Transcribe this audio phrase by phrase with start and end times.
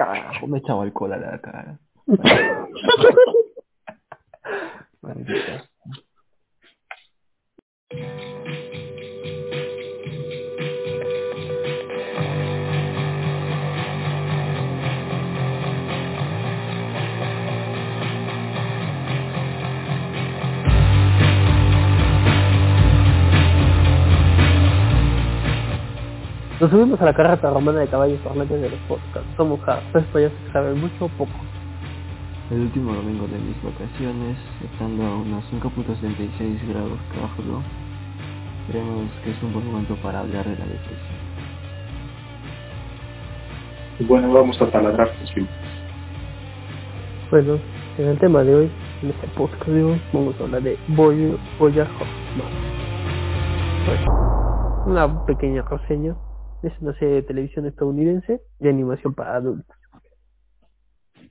[0.00, 1.78] Carajo, me echaba alcohol a la cara.
[5.02, 5.69] Maldita.
[26.70, 29.28] Nos subimos a la carreta romana de caballos tornantes de los podcasts.
[29.36, 29.58] Somos
[29.90, 31.32] tres payasos que saben mucho o poco.
[32.48, 37.60] El último domingo de mis vacaciones, estando a unos 5.66 grados Cáfalo,
[38.68, 41.18] creemos que es un buen momento para hablar de la depresión.
[43.98, 45.34] Y bueno, vamos a taladrar tus.
[47.32, 47.58] Bueno,
[47.98, 48.70] en el tema de hoy,
[49.02, 51.88] en este podcast de hoy, vamos a hablar de Boy, Boya.
[53.86, 56.14] Bueno, una pequeña reseña.
[56.62, 59.76] Es una serie de televisión estadounidense de animación para adultos.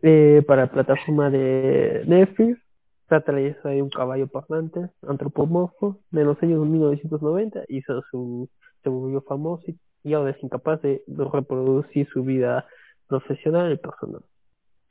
[0.01, 2.59] Eh, para la plataforma de Netflix,
[3.07, 8.49] trata de un caballo parlante, antropomorfo, de los años 1990, hizo su,
[8.81, 9.63] se volvió famoso
[10.03, 12.65] y, ahora es incapaz de, reproducir su vida
[13.07, 14.21] profesional y personal.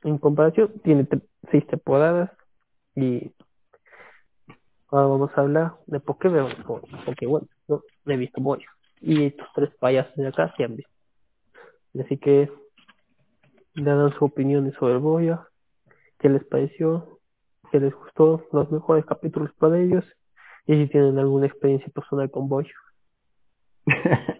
[0.03, 1.05] En comparación, tiene
[1.51, 2.29] seis temporadas
[2.95, 3.31] y
[4.89, 8.59] ahora vamos a hablar de Boy, porque bueno, no he visto Boy
[9.01, 10.91] y estos tres payasos de acá se han visto.
[11.99, 12.51] Así que
[13.75, 15.47] dan sus opiniones sobre Boya,
[16.19, 17.19] qué les pareció,
[17.71, 20.05] qué les gustó, los mejores capítulos para ellos
[20.65, 22.73] y si tienen alguna experiencia personal con Boya.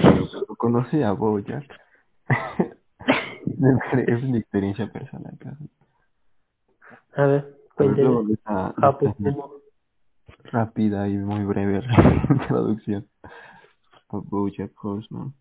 [0.00, 1.64] Lo conocí a Bojack.
[4.06, 5.36] es mi experiencia personal.
[5.38, 5.70] casi.
[7.16, 8.24] A ver, Pero
[10.52, 11.82] rápida y muy breve
[12.30, 13.08] introducción
[14.10, 15.34] a Bojack Horseman.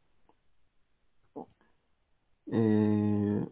[2.51, 3.45] Eh,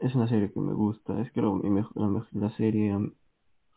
[0.00, 2.96] es una serie que me gusta, es creo mi mej- la, la serie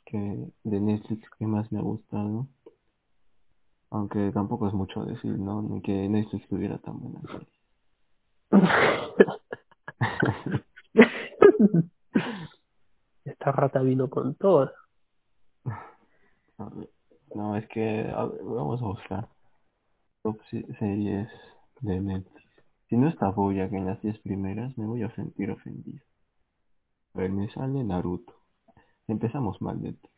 [0.05, 0.17] que
[0.63, 2.47] de Netflix que más me ha gustado.
[3.91, 5.61] Aunque tampoco es mucho decir, ¿no?
[5.61, 7.47] Ni que Netflix tuviera tan buena serie.
[13.25, 14.71] Esta rata vino con todo.
[16.57, 16.89] A ver,
[17.35, 19.29] No, es que a ver, vamos a buscar
[20.23, 21.29] top se- series
[21.81, 22.45] de Netflix.
[22.89, 26.03] Si no está Bojack en las 10 primeras, me voy a sentir ofendido.
[27.15, 28.33] A ver, me sale Naruto.
[29.07, 30.13] Empezamos mal Netflix.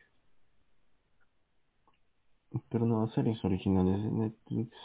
[2.69, 4.77] Pero no, series originales de Netflix.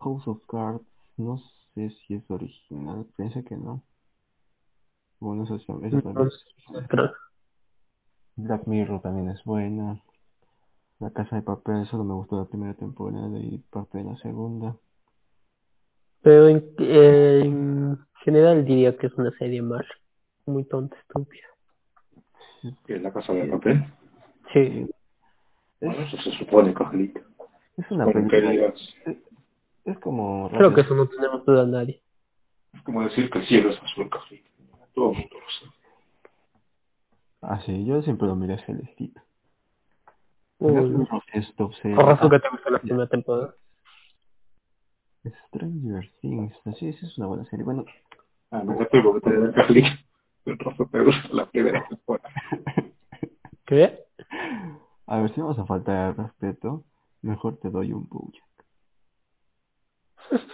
[0.00, 0.84] House of Cards,
[1.16, 1.38] no
[1.74, 3.82] sé si es original, pensé que no.
[5.20, 6.30] Bueno, eso, es- eso también.
[8.36, 10.00] Black Mirror también es buena.
[11.00, 14.76] La Casa de Papel solo me gustó la primera temporada y parte de la segunda.
[16.22, 19.84] Pero en, en general diría que es una serie más
[20.46, 21.46] muy tonta, estúpida.
[22.88, 23.84] Es la casa de papel.
[24.52, 24.86] Sí.
[25.80, 27.20] Bueno, eso se supone, Cajalito.
[27.76, 28.72] Es una película.
[29.04, 29.16] Es,
[29.84, 30.50] es como.
[30.50, 32.00] Creo que eso no tenemos duda nadie.
[32.72, 34.50] es como decir que el cielo es azul, Cajalito.
[34.94, 35.73] Todo el mundo lo sabe.
[37.46, 38.56] Ah, sí, yo siempre lo miré.
[40.58, 41.06] Uy,
[41.56, 41.96] top serie.
[41.96, 43.54] por razón que te gustó la primera temporada.
[45.48, 47.64] Stranger Things, sí, esa es una buena serie.
[47.64, 47.84] Bueno,
[48.50, 49.52] Ah, me da pego que te da.
[50.46, 52.30] El trozo te gusta la primera temporada.
[53.66, 54.04] ¿Qué?
[55.06, 56.84] a ver si vamos a faltar al respeto,
[57.20, 58.44] mejor te doy un Bojack.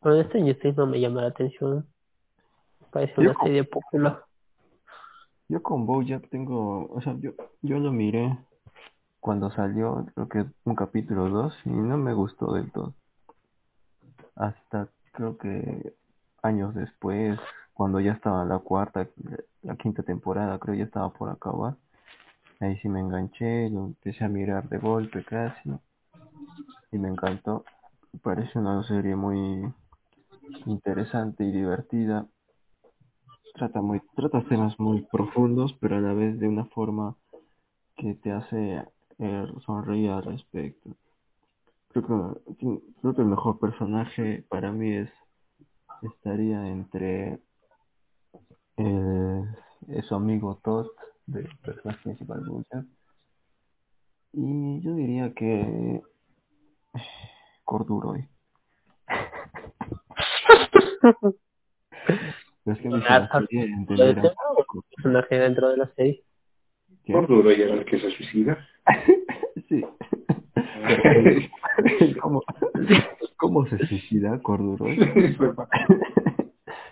[0.00, 1.88] Bueno, Stranger Things no me llama la atención.
[2.90, 4.24] Parece una serie popular.
[5.52, 8.38] Yo con Bojack tengo, o sea, yo, yo lo miré
[9.20, 12.94] cuando salió, creo que un capítulo 2 y no me gustó del todo.
[14.34, 15.92] Hasta creo que
[16.42, 17.38] años después,
[17.74, 19.06] cuando ya estaba la cuarta,
[19.60, 21.76] la quinta temporada, creo ya estaba por acabar.
[22.58, 25.70] Ahí sí me enganché, lo empecé a mirar de golpe casi
[26.92, 27.66] y me encantó.
[28.22, 29.70] Parece una serie muy
[30.64, 32.26] interesante y divertida.
[33.54, 37.16] Trata muy, trata temas muy profundos, pero a la vez de una forma
[37.96, 38.82] que te hace
[39.18, 40.96] eh, sonreír al respecto.
[41.88, 45.10] Creo que, creo que el mejor personaje para mí es
[46.02, 47.40] estaría entre
[48.76, 49.44] eh,
[49.88, 50.86] es su amigo Todd
[51.26, 52.86] del personaje principal Bojack
[54.32, 56.02] y yo diría que
[57.64, 58.28] Corduroy
[62.64, 64.34] Pero es que me hizo la Ah, serie ¿Lo entender de a-
[64.96, 66.22] personaje dentro de la serie?
[67.04, 67.12] ¿Qué?
[67.12, 68.58] Por duro llega el que se suicida.
[69.68, 69.84] sí
[72.20, 72.42] como, como
[73.36, 74.38] cómo se suicida
[75.36, 75.54] fue-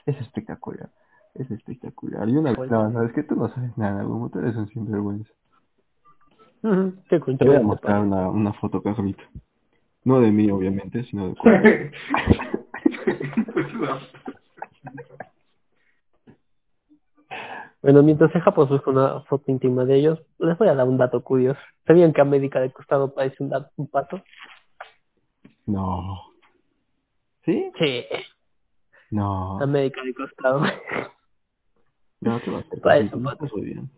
[0.06, 0.90] es espectacular.
[1.34, 2.28] Es espectacular.
[2.28, 5.30] Y una Pues- no, sabes que tú no sabes nada, como tú eres un sinvergüenza.
[7.08, 9.22] Qué Te voy a mostrar una, una foto, Carlito.
[10.04, 11.90] No de mí, obviamente, sino de Corduroy.
[17.82, 20.98] Bueno, mientras en Japón busca una foto íntima de ellos, les voy a dar un
[20.98, 21.60] dato curioso.
[21.86, 24.22] ¿Sabían que América de costado parece un, dato- un pato?
[25.66, 26.20] No.
[27.44, 27.70] ¿Sí?
[27.78, 28.04] Sí,
[29.10, 29.60] No.
[29.60, 30.60] América de costado.
[32.20, 32.64] No, ¿qué va a
[33.16, 33.32] No pato.
[33.46, 33.90] estás muy bien.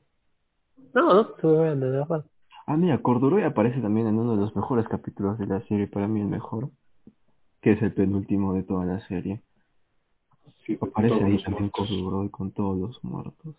[0.94, 2.24] No, no, estuve viendo, de verdad.
[2.66, 6.06] Ah, mira, Corduroy aparece también en uno de los mejores capítulos de la serie, para
[6.06, 6.70] mí el mejor,
[7.60, 9.42] que es el penúltimo de toda la serie.
[10.64, 11.70] Sí, Aparece ahí también.
[11.70, 13.56] Corduroy con todos los muertos.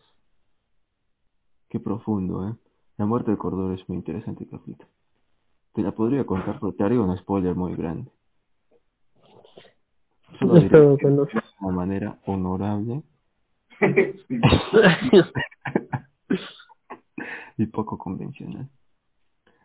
[1.74, 2.54] Qué profundo, ¿eh?
[2.98, 4.86] La muerte de Corduroy es muy interesante, Carlito.
[5.74, 8.12] Te la podría contar, pero te haría un spoiler muy grande.
[10.38, 11.26] Solo diré Espero que que no.
[11.26, 11.32] de
[11.62, 13.02] una manera honorable
[17.58, 18.70] y poco convencional.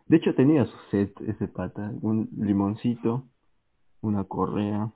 [0.07, 3.29] De hecho, tenía su set ese pata, un limoncito,
[4.01, 4.91] una correa.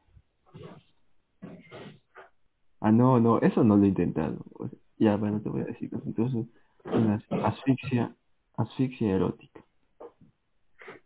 [2.80, 4.38] Ah, no, no, eso no lo he intentado.
[4.54, 5.90] O sea, ya, bueno, te voy a decir.
[6.06, 6.46] Entonces,
[6.84, 8.14] una asfixia,
[8.56, 9.60] asfixia erótica.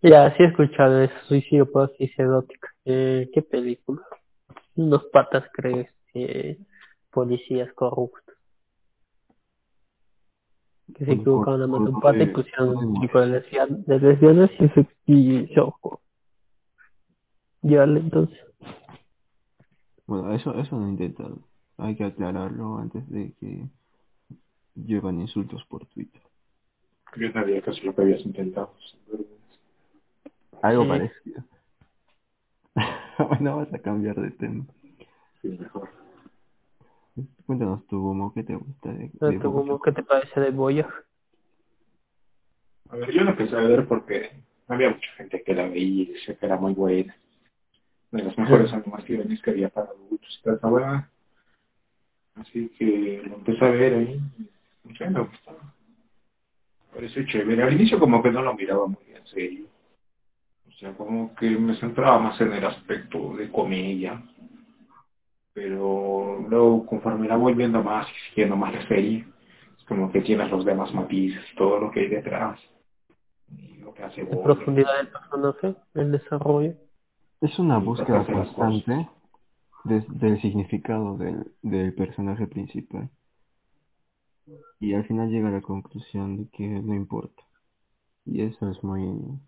[0.03, 2.69] Ya, sí he escuchado eso, suicidio por asfixia erótica.
[2.85, 4.03] Eh, ¿Qué película?
[4.77, 6.59] Unos patas, creo, eh,
[7.11, 8.35] policías corruptos.
[10.95, 14.51] Que se equivocaron a matar un pata y pusieron un tipo de, lesbian- de lesbianas
[14.61, 16.01] y se y se ahorcó.
[17.63, 18.39] Ya, entonces.
[20.07, 21.41] Bueno, eso, eso no he intentado.
[21.79, 23.67] Hay que aclararlo antes de que
[24.77, 26.23] llevan insultos por Twitter.
[27.17, 28.75] Yo sabía que eso es lo que habías intentado.
[30.63, 30.89] Algo Sí.
[30.89, 31.45] parecido.
[33.29, 34.67] bueno, vas a cambiar de tema.
[35.41, 35.89] Sí, mejor.
[37.47, 39.85] Cuéntanos tu Momo, ¿qué te gusta de, No como, Bojack?
[39.85, 40.89] ¿Qué te parece de Boya?
[42.91, 44.31] A ver, yo lo empecé a ver porque
[44.69, 47.17] había mucha gente que la veía y decía que era muy buena.
[48.11, 50.43] De las mejores animaciones que había para adultos.
[50.45, 51.11] y buena.
[52.35, 54.21] Así que lo empecé a ver ahí.
[54.97, 55.75] Sé, me gustaba.
[56.95, 57.63] Pareció chévere.
[57.63, 59.67] Al inicio como que no lo miraba muy en serio.
[60.69, 64.23] O sea, como que me centraba más en el aspecto de comedia.
[65.53, 69.25] Pero luego, conforme la voy viendo más y siguiendo más la serie,
[69.79, 72.61] es como que tienes los demás matices, todo lo que hay detrás.
[73.57, 74.43] Y lo que hace De Boya.
[74.45, 76.75] profundidad del personaje, el desarrollo.
[77.41, 79.09] Es una Sí, búsqueda constante
[79.85, 83.09] de- del significado del, del personaje principal.
[84.81, 87.43] Y al final llega a la conclusión de que no importa.
[88.25, 89.41] Y eso es muy...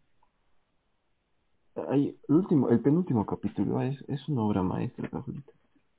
[1.90, 5.52] El, último, el penúltimo capítulo es, es una obra maestra, Carlito.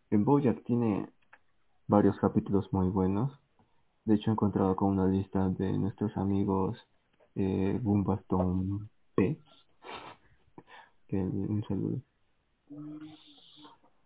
[0.10, 1.08] En Bojack tiene
[1.88, 3.32] varios capítulos muy buenos.
[4.06, 6.78] De hecho, he encontrado con una lista de nuestros amigos
[7.36, 9.40] eh, Boombaston P.
[11.08, 12.02] Que un saludo.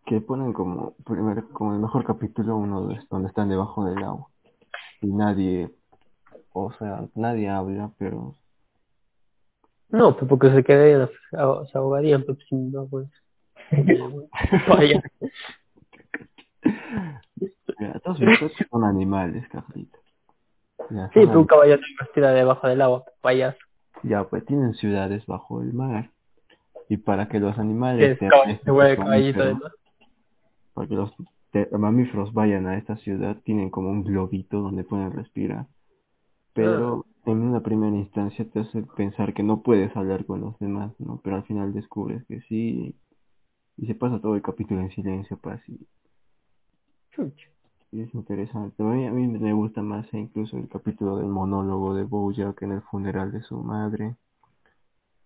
[0.06, 4.32] Que ponen como, primer, como el mejor capítulo uno de, donde están debajo del agua.
[5.03, 5.69] Y nadie,
[6.53, 8.38] o sea, nadie habla, pero
[9.89, 13.09] No, pues porque se quedarían, se ahogarían, pues sin no, pues.
[14.69, 15.04] Vaya.
[18.01, 19.99] todos ustedes son animales, Carlito.
[20.89, 23.57] Ya, Sí, pero un caballo no investiga debajo del agua, payaso.
[24.04, 26.11] Ya, pues tienen ciudades bajo el mar.
[26.87, 28.30] Y para que los animales se
[28.95, 29.59] caballito
[30.73, 31.11] para que los
[31.54, 35.68] te- mamíferos vayan a esta ciudad, tienen como un globito donde pueden respirar.
[36.54, 40.94] Pero en una primera instancia te hace pensar que no puedes hablar con los demás,
[41.00, 41.22] ¿no?
[41.24, 42.95] Pero al final descubres que sí.
[43.78, 45.88] Y se pasa todo el capítulo en silencio, pues, y,
[47.12, 47.48] Chucha.
[47.92, 48.83] y es interesante.
[48.83, 52.62] A mí, a mí me gusta más eh, incluso el capítulo del monólogo de Bojack
[52.64, 54.18] en el funeral de su madre,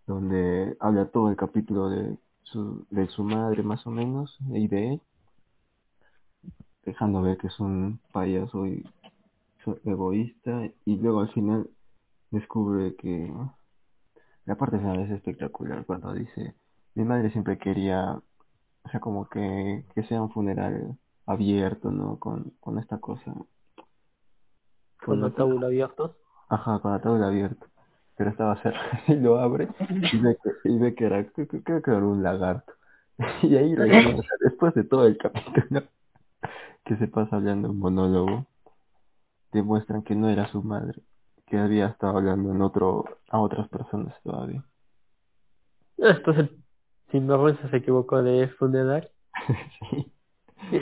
[0.07, 4.93] donde habla todo el capítulo de su, de su madre más o menos y de
[4.93, 5.01] él,
[6.87, 8.83] dejando ver que es un payaso y
[9.83, 11.69] egoísta y luego al final
[12.31, 13.29] descubre que
[14.45, 16.55] la parte final es espectacular cuando dice
[16.95, 18.21] mi madre siempre quería
[18.83, 23.33] o sea como que, que sea un funeral abierto no con, con esta cosa
[25.03, 26.11] Con la tabla abierta.
[26.49, 27.65] Ajá, con la tabla abierta.
[28.15, 29.67] Pero estaba cerrado y lo abre
[30.13, 32.73] y ve que, y ve que era, creo, que era un lagarto.
[33.43, 35.83] Y ahí recuerda, después de todo el capítulo
[36.87, 38.45] que se pasa hablando un monólogo,
[39.51, 41.01] demuestran que no era su madre,
[41.45, 44.63] que había estado hablando en otro, a otras personas todavía.
[45.97, 46.57] Esto es el
[47.11, 49.09] Sin vergüenza se equivocó de funeral.
[50.71, 50.79] sí.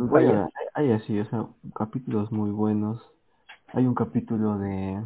[0.00, 3.02] Vaya, hay así, o sea, capítulos muy buenos.
[3.72, 5.02] Hay un capítulo de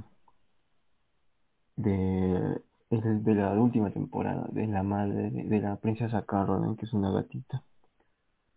[1.77, 2.61] de
[2.97, 6.93] es de la última temporada de la madre de, de la princesa Caroline, que es
[6.93, 7.63] una gatita,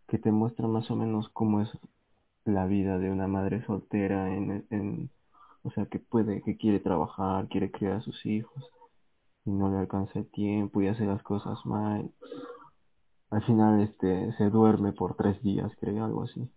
[0.08, 1.70] que te muestra más o menos cómo es
[2.46, 5.10] la vida de una madre soltera en, en
[5.64, 8.64] o sea, que puede, que quiere trabajar, quiere criar a sus hijos
[9.46, 12.12] y no le alcanza el tiempo y hace las cosas mal.
[13.30, 16.50] Al final este se duerme por tres días, creo, algo así.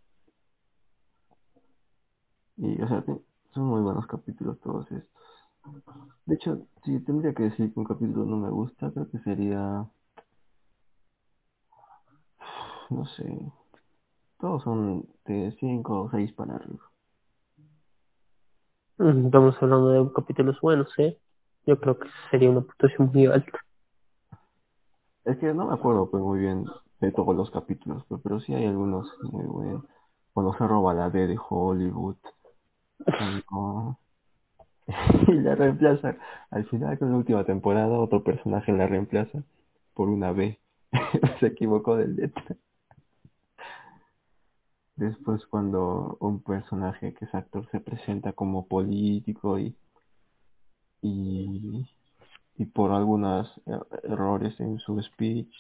[2.57, 3.05] Y o sea,
[3.53, 5.30] son muy buenos capítulos todos estos.
[6.26, 9.87] De hecho, si tendría que decir que un capítulo no me gusta, creo que sería,
[12.90, 13.52] no sé,
[14.38, 16.90] todos son de 5 o 6 para arriba.
[18.99, 21.19] Mm, Estamos hablando de capítulos buenos, ¿eh?
[21.67, 23.59] Yo creo que sería una puntuación muy alta.
[25.25, 26.64] Es que no me acuerdo pues muy bien
[27.00, 29.85] de todos los capítulos, pues, pero sí hay algunos muy buenos.
[30.33, 32.17] Cuando se roba la D de Hollywood,
[33.49, 33.99] cuando...
[35.28, 36.16] y la reemplaza.
[36.50, 39.42] Al final, con la última temporada, otro personaje la reemplaza
[39.94, 40.59] por una B.
[41.40, 42.56] se equivocó de letra.
[44.97, 49.75] Después cuando un personaje que es actor se presenta como político y,
[51.00, 51.87] y,
[52.56, 55.50] y por algunos er- errores en su speech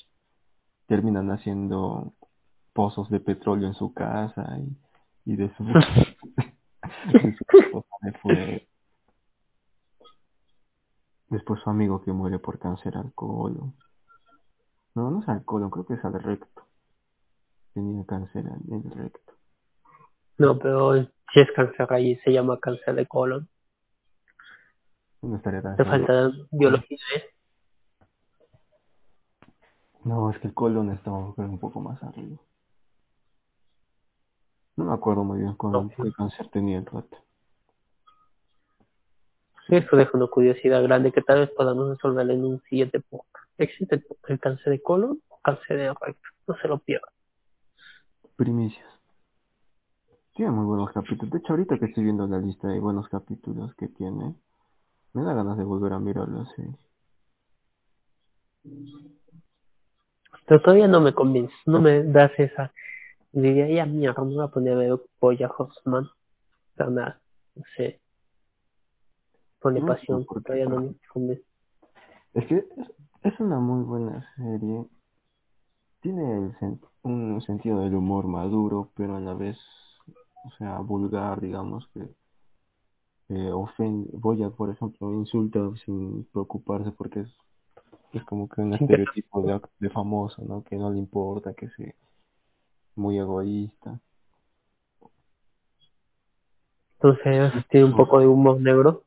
[0.86, 2.12] terminan haciendo
[2.74, 5.64] pozos de petróleo en su casa y, y de su,
[7.12, 8.66] de su esposa le fue
[11.30, 13.74] después su amigo que muere por cáncer al colon.
[14.94, 16.66] No, no es al colon, creo que es al recto.
[17.72, 19.32] Tenía cáncer en el recto.
[20.38, 20.94] No, pero
[21.32, 23.48] si es cáncer ahí se llama cáncer de colon.
[25.22, 27.24] No estaría tan Te falta biología, ¿eh?
[30.02, 32.38] No, es que el colon estaba creo, un poco más arriba.
[34.76, 35.88] No me acuerdo muy bien con No.
[35.88, 37.18] qué cáncer tenía el rato.
[39.68, 43.46] Esto deja una curiosidad grande que tal vez podamos resolver en un siguiente podcast.
[43.58, 46.28] ¿Existe el, cáncer de colon o cáncer de recto?
[46.46, 47.10] No se lo pierdan.
[48.36, 48.86] Primicias.
[50.34, 51.30] Tiene muy buenos capítulos.
[51.30, 54.34] De hecho, ahorita que estoy viendo la lista de buenos capítulos que tiene,
[55.12, 56.74] me da ganas de volver a mirar la serie.
[60.46, 62.72] Pero todavía no me convence, no me das esa.
[63.32, 66.08] Diría, ya mierda, me voy a poner a ver Boya Horseman.
[66.74, 67.20] Pero nada,
[67.54, 68.00] no sé.
[69.62, 71.44] Pasión, porque- todavía no me convence.
[72.34, 72.66] Es que es,
[73.22, 74.84] es una muy buena serie.
[76.00, 79.58] Tiene el sen- un sentido del humor maduro, pero a la vez,
[80.44, 82.08] o sea, vulgar, digamos, que
[83.28, 84.08] eh, ofende.
[84.14, 87.36] Boya, por ejemplo, insulta sin preocuparse porque es,
[88.12, 90.62] es como que un estereotipo de, de famoso, ¿no?
[90.64, 91.72] Que no le importa, que es
[92.96, 94.00] muy egoísta.
[96.94, 99.04] Entonces tiene un poco de humor negro.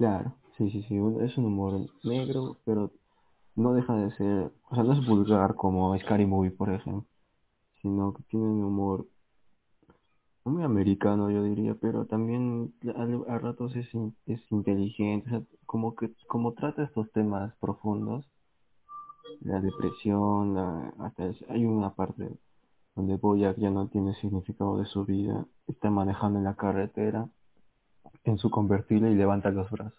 [0.00, 2.90] Claro, sí, sí, sí, es un humor negro, pero
[3.56, 7.06] no deja de ser, o sea, no es vulgar como Scary Movie, por ejemplo,
[7.82, 9.06] sino que tiene un humor
[10.44, 13.88] muy americano, yo diría, pero también a, ratos es
[14.52, 18.26] inteligente, o sea, como que como trata estos temas profundos,
[19.40, 22.28] la depresión, la, hasta es- hay una parte
[22.96, 27.28] donde Boyack ya no tiene significado de su vida, está manejando en la carretera
[28.24, 29.98] en su convertible y levanta los brazos.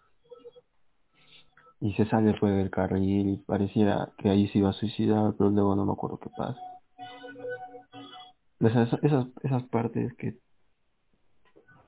[1.79, 5.50] Y se sale pues del carril y pareciera que ahí se iba a suicidar, pero
[5.50, 6.60] luego no me acuerdo qué pasa.
[8.60, 10.38] Sea, esas, esas, esas partes que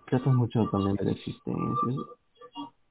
[0.08, 2.04] tratan mucho también de la existencia.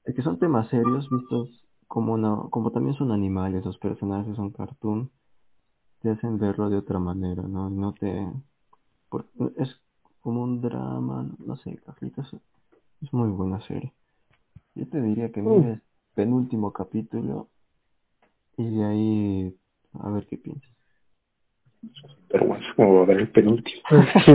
[0.04, 1.50] Es que son temas serios vistos
[1.88, 5.10] como una, como también son animales, los personajes son cartoon,
[6.00, 7.68] te hacen verlo de otra manera, ¿no?
[7.68, 8.26] No te...
[9.56, 9.80] es
[10.20, 12.34] como un drama, no sé, Carlitos,
[13.02, 13.92] es muy buena serie.
[14.74, 15.80] Yo te diría que mires
[16.14, 17.48] penúltimo capítulo
[18.56, 19.56] y de ahí
[20.00, 20.70] a ver qué piensas.
[22.28, 23.82] Pero bueno, es como ver el penúltimo.
[24.24, 24.32] Si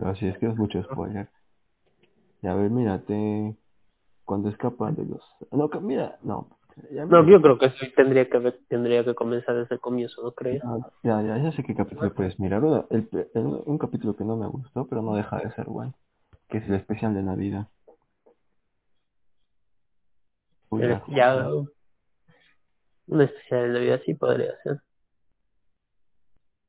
[0.00, 1.28] no, si es que es mucho spoiler.
[2.42, 3.56] Y a ver, mírate
[4.24, 5.22] cuando escapa de los...
[5.52, 6.48] No, que- mira, no.
[6.92, 10.22] Ya, No, yo creo que sí tendría que ver- tendría que comenzar desde el comienzo,
[10.22, 10.62] ¿no crees?
[11.02, 12.62] Ya, ya, ya sé qué capítulo puedes mirar.
[12.90, 15.94] El, el- un capítulo que no me gustó, pero no deja de ser bueno.
[16.48, 17.68] Que es el especial de Navidad.
[20.68, 21.48] Uy, ya, ya
[23.06, 24.80] un especial de Navidad sí podría ser.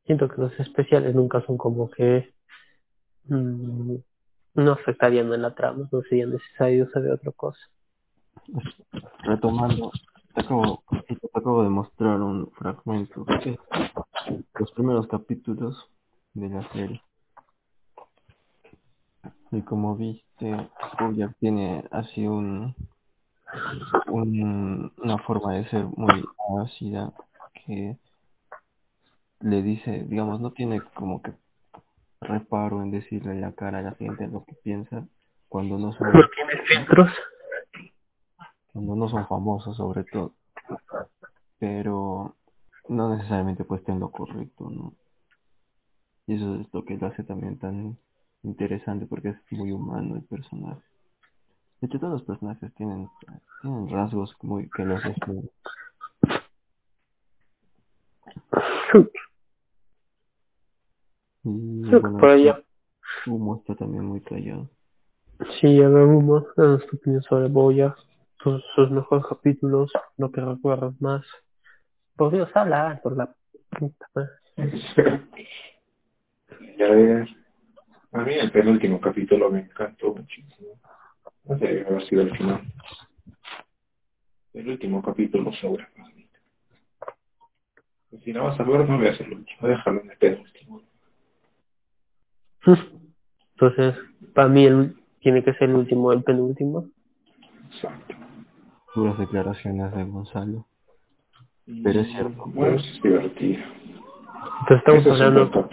[0.05, 2.33] Siento que los especiales nunca son como que
[3.25, 3.95] mm,
[4.55, 7.59] no afectarían en la trama, no sería necesario saber otra cosa.
[9.23, 9.91] retomando,
[10.33, 13.59] te acabo, te acabo de mostrar un fragmento de
[14.59, 15.89] los primeros capítulos
[16.33, 17.01] de la serie.
[19.51, 22.75] Y como viste, Bojack tiene así un,
[24.07, 26.23] un, una forma de ser muy
[26.61, 27.13] ácida
[27.65, 27.97] que
[29.39, 31.33] le dice, digamos, no tiene como que
[32.21, 35.07] reparo en decirle en la cara a la gente lo que piensa
[35.47, 37.11] cuando no son, No tiene filtros.
[38.73, 40.33] cuando no son famosos sobre todo.
[41.59, 42.35] Pero
[42.89, 44.93] no necesariamente pues esté en lo correcto, ¿no?
[46.25, 47.97] Y eso es lo que lo hace también tan
[48.47, 50.81] interesante porque es muy humano el personaje.
[51.81, 53.09] De hecho todos los personajes tienen,
[53.61, 55.49] tienen rasgos muy que los definen.
[61.43, 62.63] Y Creo que bueno, por allá.
[63.25, 64.69] Humo está también muy callado.
[65.59, 67.95] Sí, a ver, Humo, danos tu opinión sobre Boya,
[68.41, 71.25] sus, sus mejores capítulos, lo que recuerdas más.
[72.15, 73.33] Por Dios, habla por la
[73.69, 74.31] puta madre.
[76.77, 77.36] Y a ver,
[78.13, 80.79] a mí el penúltimo capítulo me encantó muchísimo.
[81.45, 82.61] No sé, debe haber sido el final.
[84.53, 86.39] El último capítulo sobre Magneto.
[88.11, 90.81] Y Si no vas a ver, no veas el último, déjalo en el penúltimo.
[93.53, 93.95] Entonces,
[94.33, 96.89] para mí el, tiene que ser el último, el penúltimo.
[97.71, 98.15] Exacto.
[98.93, 100.65] Puras declaraciones de Gonzalo.
[101.83, 102.45] Pero es cierto.
[102.47, 103.63] Bueno, eso es divertido.
[104.61, 105.69] Entonces estamos Ese es un hablando.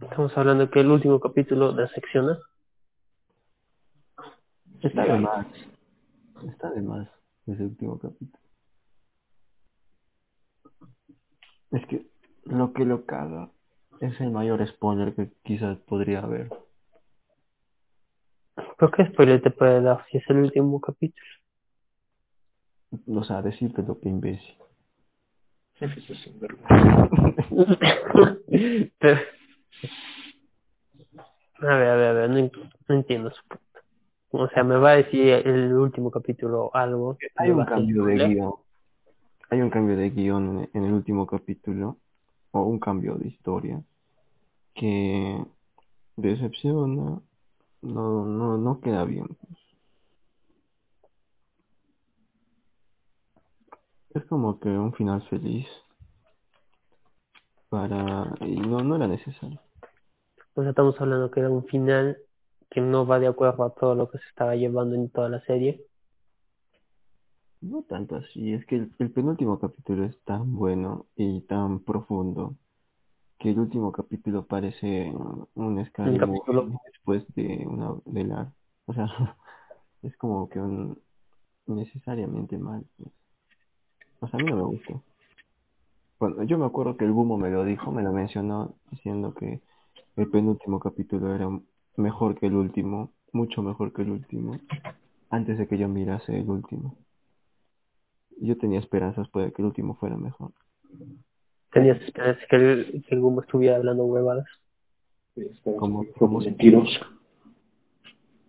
[0.00, 2.38] Estamos hablando que el último capítulo de secciona.
[4.82, 5.46] Está Sí, de más.
[6.48, 7.08] Está de más
[7.46, 8.38] ese último capítulo.
[11.72, 12.06] Es que
[12.44, 13.50] lo que lo caga
[14.00, 16.48] es el mayor spoiler que quizás podría haber.
[18.78, 21.26] ¿Por qué spoiler te puede dar si es el último capítulo?
[23.08, 24.56] O sea, decirte lo que imbécil.
[25.80, 27.08] Eso es sinvergüenza.
[28.98, 29.37] Pero-
[31.60, 32.50] a ver, a ver, a ver, no,
[32.88, 33.68] no entiendo su punto.
[34.30, 37.16] O sea, me va a decir el último capítulo algo.
[37.36, 38.52] Hay un cambio de guion.
[39.50, 41.96] Hay un cambio de guion en, el último capítulo.
[42.50, 43.82] O un cambio de historia.
[44.74, 45.42] Que
[46.16, 47.20] decepciona.
[47.80, 49.26] No, no, no queda bien.
[54.10, 55.66] Es como que un final feliz.
[57.70, 58.34] Para.
[58.40, 59.60] Y no, no era necesario.
[60.58, 62.18] O sea, estamos hablando que era un final
[62.68, 65.40] que no va de acuerdo a todo lo que se estaba llevando en toda la
[65.42, 65.84] serie.
[67.60, 72.56] No tanto así, es que el, el penúltimo capítulo es tan bueno y tan profundo
[73.38, 78.52] que el último capítulo parece un movie después de una de la,
[78.86, 79.06] o sea,
[80.02, 80.98] es como que un
[81.66, 82.84] necesariamente mal.
[82.96, 83.12] pues.
[84.22, 85.04] O sea, a mí no me gustó.
[86.18, 89.60] Bueno, yo me acuerdo que el Bumo me lo dijo, me lo mencionó diciendo que
[90.18, 91.48] el penúltimo capítulo era
[91.96, 94.58] mejor que el último, mucho mejor que el último,
[95.30, 96.96] antes de que yo mirase el último.
[98.40, 100.52] Yo tenía esperanzas pues, de que el último fuera mejor.
[101.72, 104.46] Tenías esperanza que el, que el Gumo estuviera hablando huevadas.
[105.78, 107.00] Como- como- mentiroso.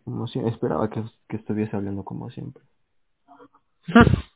[0.05, 2.63] Como si- esperaba que, que estuviese hablando como siempre.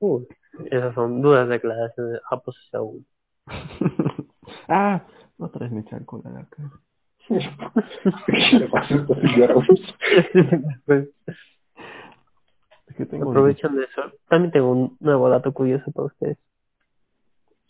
[0.00, 0.26] Uy,
[0.70, 2.20] esas son duras declaraciones.
[2.30, 3.06] Ah, pues aún.
[4.68, 5.04] ah,
[5.38, 6.70] otra vez me eché alcohol a la cara.
[8.26, 9.54] ¿Qué le pasa a esta señora?
[10.86, 11.08] Pues,
[12.86, 16.38] Es que tengo un- aprovechando eso, también tengo un nuevo dato curioso para ustedes.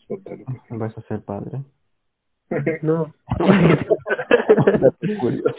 [0.07, 0.45] Suéltalo.
[0.71, 1.63] Vas a ser padre.
[2.83, 3.13] No.
[4.81, 5.57] Dato curioso.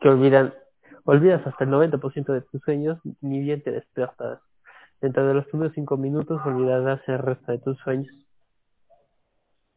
[0.00, 0.54] que olvidan,
[1.04, 4.40] olvidas hasta el 90% de tus sueños, ni bien te despiertas.
[5.00, 8.14] Dentro de los primeros 5 minutos olvidarás el resto de tus sueños.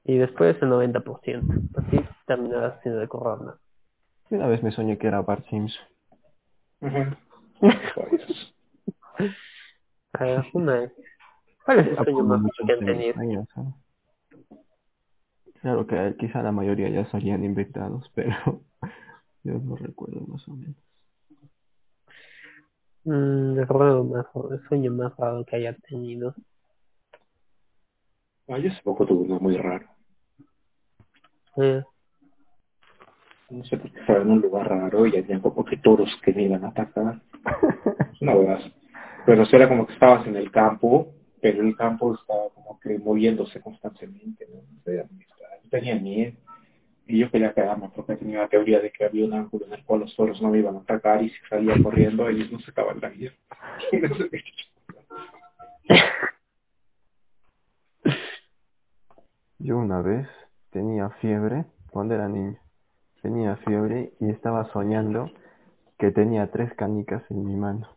[0.10, 1.70] Y después el 90%.
[1.76, 3.60] Así terminarás sin recordar nada.
[4.32, 5.86] Una vez me soñé que era Bart Simpson.
[6.82, 6.88] A
[10.24, 10.92] ver, una
[11.64, 13.20] ¿Cuál es el sueño más muchos que han tenido?
[13.20, 13.80] años, ¿no?
[15.62, 18.64] Claro que quizá la mayoría ya salían inventados, pero
[19.44, 20.76] yo no recuerdo más o menos.
[23.04, 26.34] Mm, recuerdo más, el sueño más raro que haya tenido.
[28.48, 29.99] Ah, yo hace poco tuve uno muy raro.
[31.56, 31.86] No
[33.64, 36.44] sé por qué estaba en un lugar raro y había como que toros que me
[36.44, 37.22] iban a atacar.
[38.22, 38.60] Una verdad.
[39.26, 42.80] Pero o sea, era como que estabas en el campo, pero el campo estaba como
[42.80, 44.46] que moviéndose constantemente.
[44.50, 44.62] ¿no?
[44.72, 45.70] No sé, era muy extraño.
[45.70, 46.38] Tenía miedo.
[47.08, 49.84] Y yo quería quedarme porque tenía la teoría de que había un ángulo en el
[49.84, 53.00] cual los toros no me iban a atacar y si salía corriendo ellos no sacaban
[53.02, 53.32] la vida.
[59.58, 60.28] Yo una vez
[60.72, 62.58] tenía fiebre cuando era niño.
[63.22, 65.30] Tenía fiebre y estaba soñando
[65.98, 67.88] que tenía tres canicas en mi mano.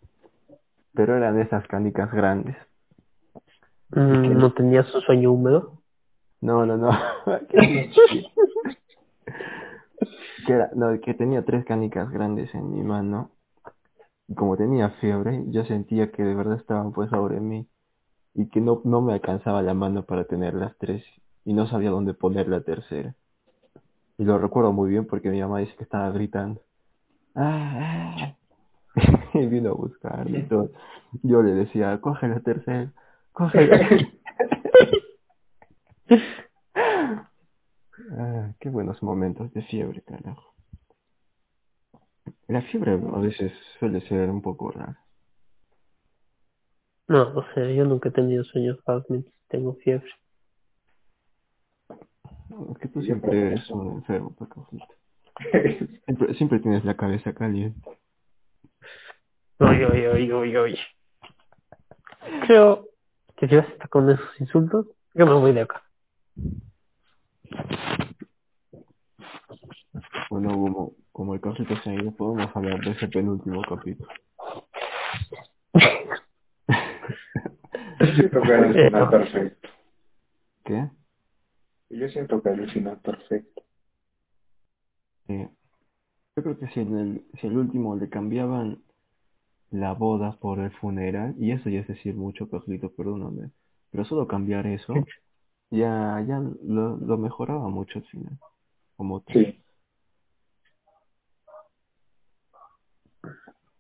[0.94, 2.56] Pero eran de esas canicas grandes.
[3.90, 5.82] Mm, ¿No tenías un sueño húmedo?
[6.40, 6.90] No, no, no.
[10.46, 13.30] que, era, no, que tenía tres canicas grandes en mi mano.
[14.26, 17.68] Y como tenía fiebre, yo sentía que de verdad estaban pues sobre mí.
[18.35, 21.04] Y que no, no me alcanzaba la mano para tener las tres.
[21.44, 23.14] Y no sabía dónde poner la tercera.
[24.18, 26.62] Y lo recuerdo muy bien porque mi mamá dice que estaba gritando.
[27.35, 28.16] ¡Ah!
[28.16, 28.37] ah".
[29.35, 30.48] y vino a buscarme.
[31.22, 32.92] Yo le decía, coge la tercera,
[33.33, 33.78] coge la
[38.18, 40.55] ah, qué buenos momentos de fiebre, carajo.
[42.48, 44.98] La fiebre a veces suele ser un poco rara.
[47.09, 48.78] No, o sea, yo nunca he tenido sueños
[49.09, 50.11] mientras tengo fiebre.
[52.70, 54.86] Es que tú siempre eres un enfermo, Pacojito.
[56.04, 57.80] Siempre, siempre tienes la cabeza caliente.
[59.58, 60.78] Oye, oye, oye, oye, oye.
[62.46, 62.86] Creo
[63.36, 65.82] que si vas a estar con esos insultos, yo me voy de acá.
[70.30, 74.10] Bueno, como, como el Carlito se ha ido, podemos hablar de ese penúltimo capítulo.
[77.98, 79.68] Final perfecto.
[80.64, 80.90] ¿Qué?
[81.92, 83.62] Yo siento que era el final perfecto.
[85.28, 85.48] Eh,
[86.35, 88.83] yo creo que si en el, si el último le cambiaban
[89.70, 93.50] la boda por el funeral, y eso ya es decir mucho, Carlito, perdóname,
[93.90, 94.94] pero solo cambiar eso,
[95.70, 98.38] ya, ya lo, lo mejoraba mucho al final.
[98.96, 99.35] Como tal.
[99.35, 99.62] Sí.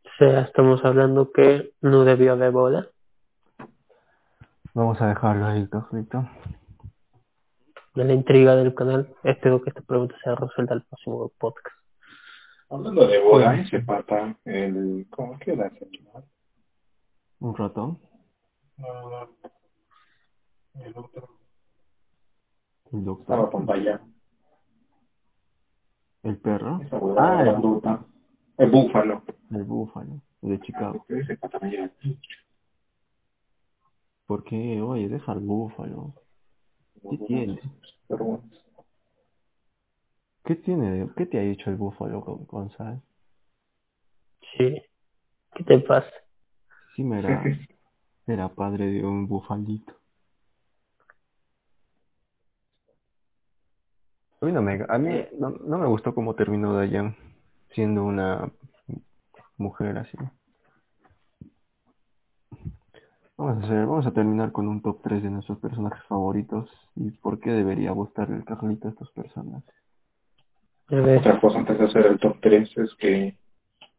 [0.04, 2.88] O sea, estamos hablando que no debió haber boda.
[4.74, 6.28] Vamos a dejarlo ahí, Carlito.
[7.94, 9.14] De la intriga del canal.
[9.22, 11.76] Espero que esta pregunta sea resuelta al próximo podcast.
[12.70, 15.06] Hablando de boda, ese pata, el...
[15.10, 16.24] ¿Cómo que era ese animal?
[17.40, 17.98] Un ratón,
[18.78, 19.28] No, no.
[20.82, 21.28] El otro.
[22.92, 24.00] el Estaba doctor, con Bayá.
[26.22, 28.06] el perro, Esa Ah, el- grandota.
[28.56, 29.22] El búfalo.
[29.50, 31.04] el búfalo, el de Chicago.
[31.08, 31.90] Ese pata me lleva
[34.26, 34.80] ¿Por qué?
[34.80, 36.14] Oye, deja al búfalo.
[37.10, 37.60] ¿Qué tiene?
[38.08, 38.50] Pero bueno.
[40.44, 41.08] ¿Qué tiene?
[41.16, 43.00] ¿Qué te ha hecho el búfalo, Gon- Gonzalo?
[44.56, 44.82] Sí.
[45.54, 46.10] ¿Qué te pasa?
[46.96, 47.42] Sí, me era,
[48.26, 49.92] era padre de un bufalito.
[54.40, 57.16] A mí no me, a mí no, no me gustó cómo terminó Dayan
[57.74, 58.52] siendo una
[59.56, 60.18] mujer así.
[63.42, 67.10] Vamos a hacer, vamos a terminar con un top 3 de nuestros personajes favoritos y
[67.10, 69.74] por qué debería gustarle el Carlito a estos personajes.
[71.18, 73.36] Otra cosa antes de hacer el top 3 es que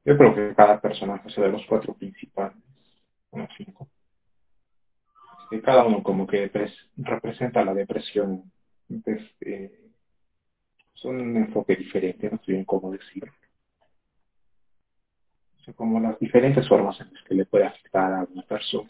[0.06, 2.56] yo creo que cada personaje, o sea, de los cuatro principales,
[3.34, 3.90] bueno, cinco,
[5.50, 8.50] que cada uno como que pres- representa la depresión
[8.88, 9.78] desde
[10.94, 13.34] son un enfoque diferente, no sé bien cómo decirlo.
[15.60, 18.90] O sea, como las diferentes formas en las que le puede afectar a una persona.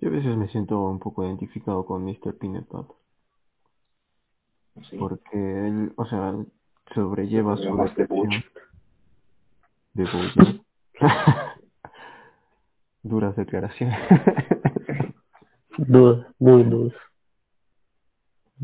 [0.00, 2.36] Yo a veces me siento un poco identificado con Mr.
[2.38, 2.96] Peanut Butter
[4.88, 4.96] ¿sí?
[4.96, 6.34] porque él, o sea,
[6.94, 8.44] sobrelleva su de depresión Butch.
[9.94, 10.62] de Bojack.
[13.02, 13.98] Duras declaraciones.
[15.78, 16.92] duda, muy.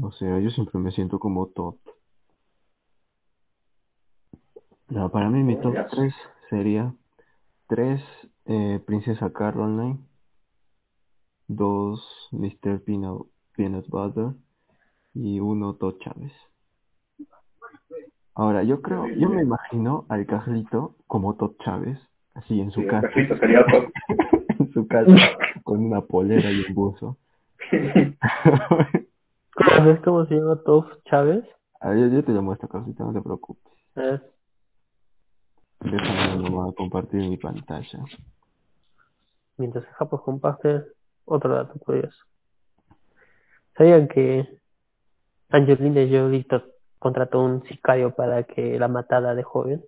[0.03, 1.77] O sea, yo siempre me siento como top.
[4.89, 5.91] No, para mí mi top Podrías.
[5.91, 6.15] 3
[6.51, 6.95] sería
[7.69, 8.03] 3
[8.45, 9.99] eh, Princesa Caroline,
[11.49, 12.81] 2 Mr.
[12.85, 14.33] Peanut, Peanut Butter
[15.15, 16.33] y 1 Todd Chávez.
[18.35, 21.99] Ahora, yo creo, yo me imagino al Carlito como Todd Chávez,
[22.35, 23.09] así en su Sí, casa,
[23.41, 23.65] sería
[24.59, 25.15] en su casa,
[25.65, 27.17] con una polera y un buzo.
[29.55, 31.45] ¿Cómo es cómo se llama Tof Chávez?
[31.81, 33.73] A ver, yo, te lo muestro, Carlito, no te preocupes.
[33.97, 34.21] Eh,
[35.81, 38.01] Déjame nomás compartir mi pantalla.
[39.57, 40.85] mientras Japos comparte
[41.27, 42.25] otro dato curioso.
[43.77, 44.49] ¿Sabían que
[45.51, 46.47] Angelina Jolie
[46.99, 49.85] contrató un sicario para que la matara de joven?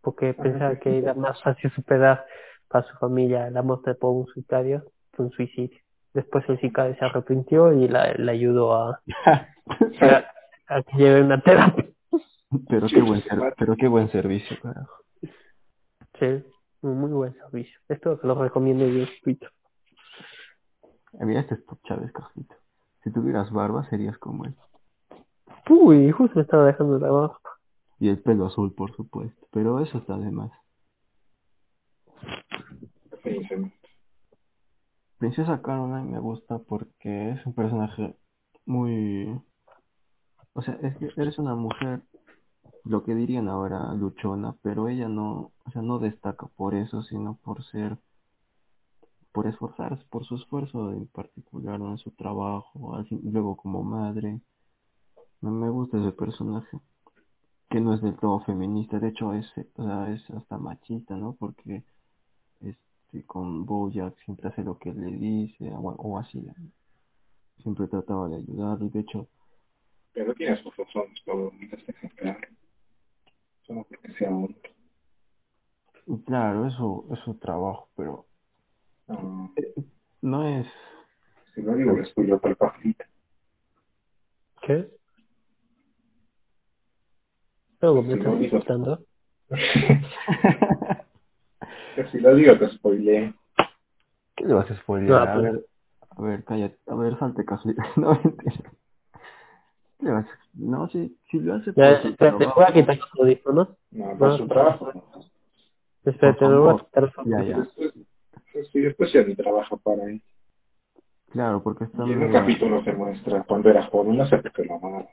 [0.00, 2.24] Porque pensaba que era más fácil superar
[2.68, 5.78] para su familia la muerte por un sicario que un suicidio.
[6.12, 10.24] Después el sicario se arrepintió y la, la ayudó a, a,
[10.68, 11.86] a que lleve una terapia.
[12.68, 13.22] Pero qué buen,
[13.58, 14.94] pero qué buen servicio, carajo.
[16.20, 16.44] Sí,
[16.82, 17.80] un muy buen servicio.
[17.88, 19.02] Esto lo recomiendo yo.
[19.02, 19.38] Eh,
[21.20, 22.54] Mira, este es Top Chávez, cajito.
[23.02, 24.54] Si tuvieras barba, serías como él.
[25.70, 27.38] Uy, justo me estaba dejando la barba.
[27.98, 29.46] Y el pelo azul, por supuesto.
[29.50, 30.50] Pero eso está de más.
[35.18, 38.16] Princesa Caroline me gusta porque es un personaje
[38.66, 39.40] muy...
[40.52, 42.02] O sea, es que eres una mujer,
[42.84, 47.38] lo que dirían ahora, luchona, pero ella no, o sea, no destaca por eso, sino
[47.42, 47.98] por ser,
[49.34, 51.90] por esforzarse, por su esfuerzo en particular, ¿no?
[51.90, 54.40] en su trabajo, luego como madre.
[55.40, 56.78] Me, me gusta ese personaje,
[57.68, 59.52] que no es del todo feminista, de hecho es,
[60.36, 61.32] hasta machista, ¿no?
[61.32, 61.82] Porque
[62.60, 66.40] este, con Bojack siempre hace lo que le dice, o, o así,
[67.60, 69.26] siempre trataba de ayudarlo, y de hecho,
[70.12, 71.50] Pero tiene sus razones claro.
[73.66, 74.30] Solo porque sea
[76.06, 78.26] y claro, eso es su trabajo, pero
[79.08, 79.52] no,
[80.22, 80.66] no es,
[81.54, 83.06] si no digo, les fui yo para el pajita.
[84.62, 84.90] ¿Qué?
[87.80, 88.44] Luego me estás lo digo.
[88.56, 89.04] insultando.
[91.94, 93.34] Que si lo digo, te spoileé.
[94.36, 95.10] ¿qué le vas a spoilear?
[95.10, 95.42] No, a pues.
[95.52, 95.66] ver,
[96.10, 98.70] a ver, cállate, a ver, salte casualidad, no mentira.
[99.98, 102.00] ¿Qué le vas a- No, si, si lo hace Ya,
[102.32, 103.68] voy a quitar los audífonos.
[103.90, 104.92] No, por su trabajo.
[106.04, 106.84] Espérate, Por me voy a favor.
[106.86, 107.74] quitar los Ya, audífonos.
[107.76, 107.90] ya.
[108.72, 110.22] Sí, después ya ni trabaja para él.
[111.30, 114.52] claro, porque Y están en un capítulo se muestra cuando era joven, no sé por
[114.52, 115.06] qué lo amaba.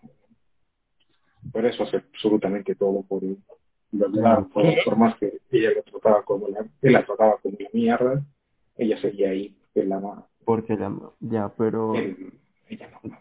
[1.52, 3.38] Por eso hace absolutamente todo por él.
[3.92, 4.10] Lo
[4.50, 8.26] por, por más que ella lo trataba como la, él la trataba como la mierda,
[8.78, 10.28] ella seguía ahí, él la amaba.
[10.46, 12.34] porque la, ya, pero, Él,
[12.70, 13.18] ella no.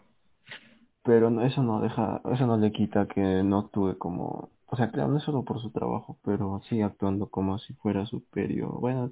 [1.03, 4.91] pero no, eso no deja, eso no le quita que no actúe como, o sea,
[4.91, 8.79] claro, no es solo por su trabajo, pero sí actuando como si fuera superior.
[8.79, 9.11] Bueno,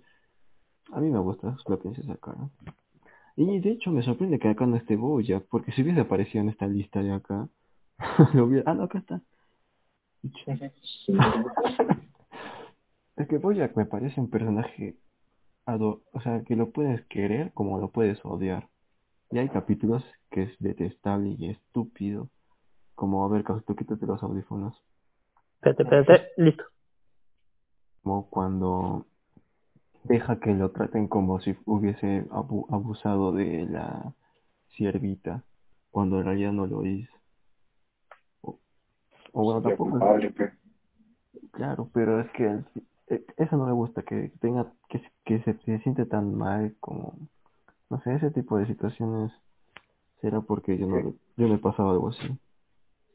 [0.91, 2.49] a mí me gusta la princesa Cara.
[3.35, 6.49] Y de hecho me sorprende que acá no esté Bojack, porque si hubiese aparecido en
[6.49, 7.47] esta lista de acá,
[8.33, 9.21] lo hubiera, ah, no, acá está.
[13.15, 14.97] Es que Bojack me parece un personaje,
[15.65, 18.69] ado- o sea, que lo puedes querer como lo puedes odiar.
[19.31, 22.29] Y hay capítulos que es detestable y estúpido,
[22.95, 24.81] como, a ver, Causto, quítate los audífonos.
[25.61, 26.63] Espérate, espérate, listo.
[28.03, 29.05] Como cuando
[30.03, 34.13] deja que lo traten como si hubiese abu- abusado de la
[34.69, 35.43] siervita,
[35.91, 37.13] cuando en realidad no lo hizo.
[38.41, 38.59] O,
[39.33, 40.13] o bueno, tampoco pero
[41.51, 42.65] Claro, pero es que el-
[43.07, 46.75] eh, eso no me gusta, que tenga, que, se- que se, se siente tan mal
[46.79, 47.13] como,
[47.89, 49.31] no sé, ese tipo de situaciones
[50.21, 52.27] será porque yo no, yo no he pasado algo así.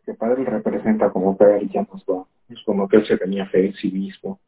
[0.04, 2.26] que él representa como pegar y ya nos va.
[2.48, 4.38] Es como que él se tenía fe en sí mismo,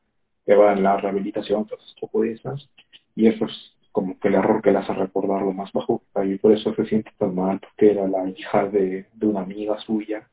[0.46, 2.70] que va en la rehabilitación, todas estas cosas,
[3.16, 6.38] y eso es como que el error que le hace recordar lo más bajo y
[6.38, 10.28] por eso se siente tan mal, porque era la hija de, de una amiga suya,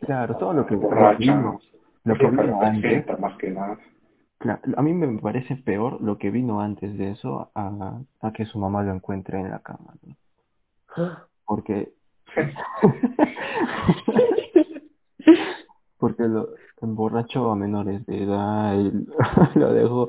[0.00, 1.60] Claro, todo lo que, borracha, vino,
[2.04, 3.78] lo que vino antes, más que nada.
[4.38, 8.44] claro, a mí me parece peor lo que vino antes de eso a, a que
[8.46, 10.16] su mamá lo encuentre en la cama, ¿no?
[11.46, 11.94] Porque,
[16.02, 16.48] porque lo
[16.80, 18.90] emborrachó a menores de edad y
[19.60, 20.08] lo dejó,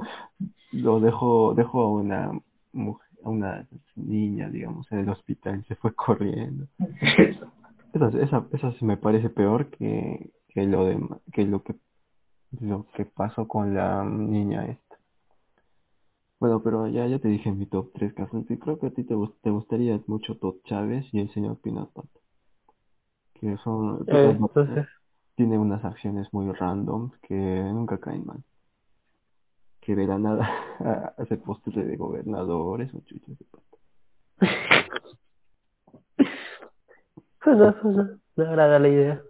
[0.71, 2.31] lo dejó, dejó a una
[2.71, 6.65] mujer, a una niña, digamos, en el hospital y se fue corriendo.
[7.93, 10.99] Esa, esa, esa sí me parece peor que, que lo de,
[11.31, 11.75] que lo que,
[12.59, 14.97] lo que pasó con la niña esta.
[16.39, 19.03] Bueno, pero ya, ya te dije mi top 3 casos y creo que a ti
[19.03, 22.07] te, te gustaría mucho Todd Chávez y el señor Pinapat.
[23.35, 24.87] Que son, Eh, entonces,
[25.35, 28.43] tiene unas acciones muy random que nunca caen mal.
[29.81, 30.49] Que de la nada
[31.17, 33.77] hace posture de gobernadores o chuchos de pata.
[37.43, 39.21] suena, suena, me agrada la idea.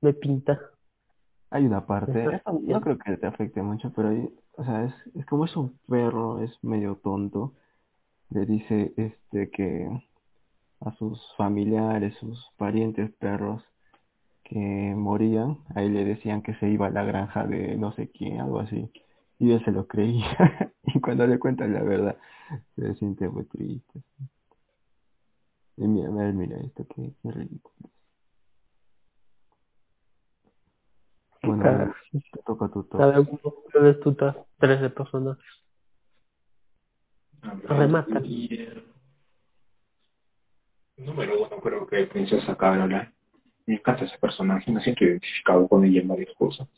[0.00, 0.60] Me pinta.
[1.50, 4.94] Hay una parte, esto no creo que te afecte mucho, pero hay, o sea, es,
[5.14, 7.52] es como es un perro, es medio tonto,
[8.30, 9.88] le dice este que
[10.80, 13.62] a sus familiares, sus parientes perros
[14.44, 18.40] que morían, ahí le decían que se iba a la granja de no sé quién,
[18.40, 18.90] algo así,
[19.38, 20.26] y él se lo creía,
[20.84, 22.16] y cuando le cuentan la verdad,
[22.76, 24.02] se siente muy triste.
[25.76, 27.90] Y mira, mira, mira esto, qué, qué ridículo.
[31.42, 31.94] Bueno, Carajo.
[32.12, 33.00] te toca tu A top.
[33.00, 33.40] ver,
[33.72, 35.38] ¿cuál es tu top 3 de personas?
[37.42, 38.20] A ver, Remata.
[38.22, 38.84] y, eh,
[40.96, 43.12] Número uno creo que Princesa Caroline.
[43.66, 46.68] Me encanta ese personaje, me siento identificado con ella en varias cosas.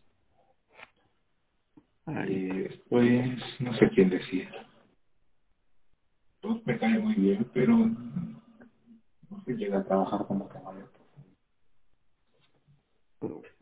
[2.29, 4.49] Y después, no sé quién decía.
[6.41, 10.89] Todos me cae muy bien, pero no se llega a trabajar como caballo.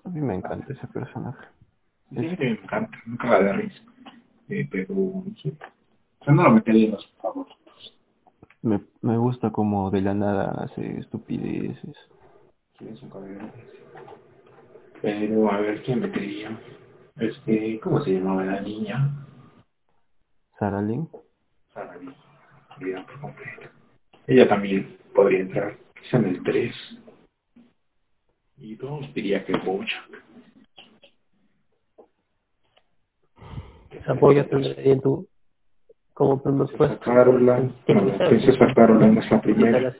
[0.05, 1.47] A mí me encanta ese personaje.
[2.11, 3.83] Sí, me encanta, me caga de risa.
[4.51, 4.95] Eh, pero,
[5.43, 5.57] sí.
[6.19, 7.99] O sea, no lo metería en los favoritos.
[8.61, 11.97] Me, me gusta como de la nada hace estupideces.
[12.79, 13.51] Sí, es un caballero.
[15.01, 16.59] Pero, a ver, ¿quién metería?
[17.17, 19.27] Este, ¿cómo se llamaba la niña?
[20.59, 21.09] Sarah Lynn.
[21.73, 21.99] Sara.
[22.77, 23.69] Olvidado por completo.
[24.27, 26.75] Ella también podría entrar, quizá en el 3.
[28.57, 30.05] Y dos diría que Bocha.
[33.91, 35.29] Esa tendría en tu
[36.13, 37.05] como primer Princesa puesto.
[37.05, 37.73] Caroline.
[37.89, 38.29] No, que ser.
[38.29, 39.97] Princesa Caroline es la primera.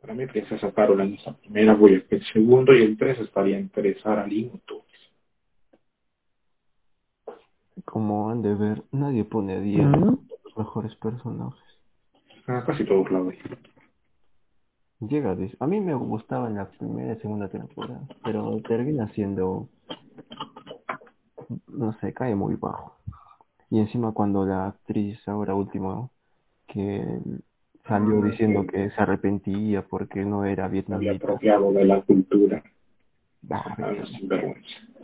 [0.00, 3.58] Para mí, Princesa Caroline es la primera, voy a el segundo y el tres estaría
[3.58, 4.84] entre Sara Lee o.
[7.84, 10.24] Como han de ver, nadie pone a 10 Ujú.
[10.44, 11.62] los mejores personajes.
[12.46, 13.38] Ah, casi todos la doy.
[15.00, 19.68] Llega A mí me gustaba en la primera y segunda temporada, pero termina siendo,
[21.68, 22.96] no sé, cae muy bajo.
[23.70, 26.10] Y encima cuando la actriz ahora último
[26.66, 27.20] que
[27.88, 28.68] salió Ah, diciendo sí.
[28.68, 31.12] que se arrepentía porque no era Se había vietnamita.
[31.24, 32.62] apropiado de la cultura.
[33.50, 33.92] Ah, Ah.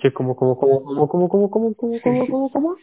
[0.03, 2.77] Sí, como, como, como, como, como, como, como, como, como, como, como.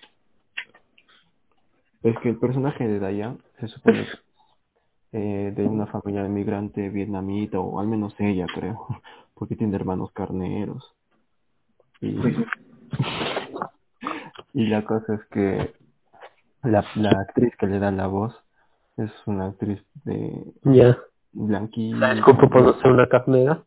[2.04, 4.06] Es que el personaje de Dayan se supone
[5.12, 8.88] eh, de una familia inmigrante vietnamita, o al menos ella creo,
[9.36, 10.96] porque tiene hermanos carneros.
[12.00, 12.18] Y,
[14.54, 15.74] y la cosa es que
[16.64, 18.36] la, la actriz que le da la voz
[18.98, 20.98] es una actriz de Ya.
[21.32, 22.14] blanquilla.
[22.16, 23.64] Disculpa por no ser una carnera.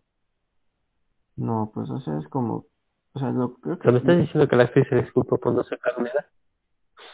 [1.37, 2.67] No, pues o sea, es como,
[3.15, 5.53] o sea, lo creo sea, me que estás diciendo que la actriz se disculpa por
[5.55, 6.27] no ser carnera.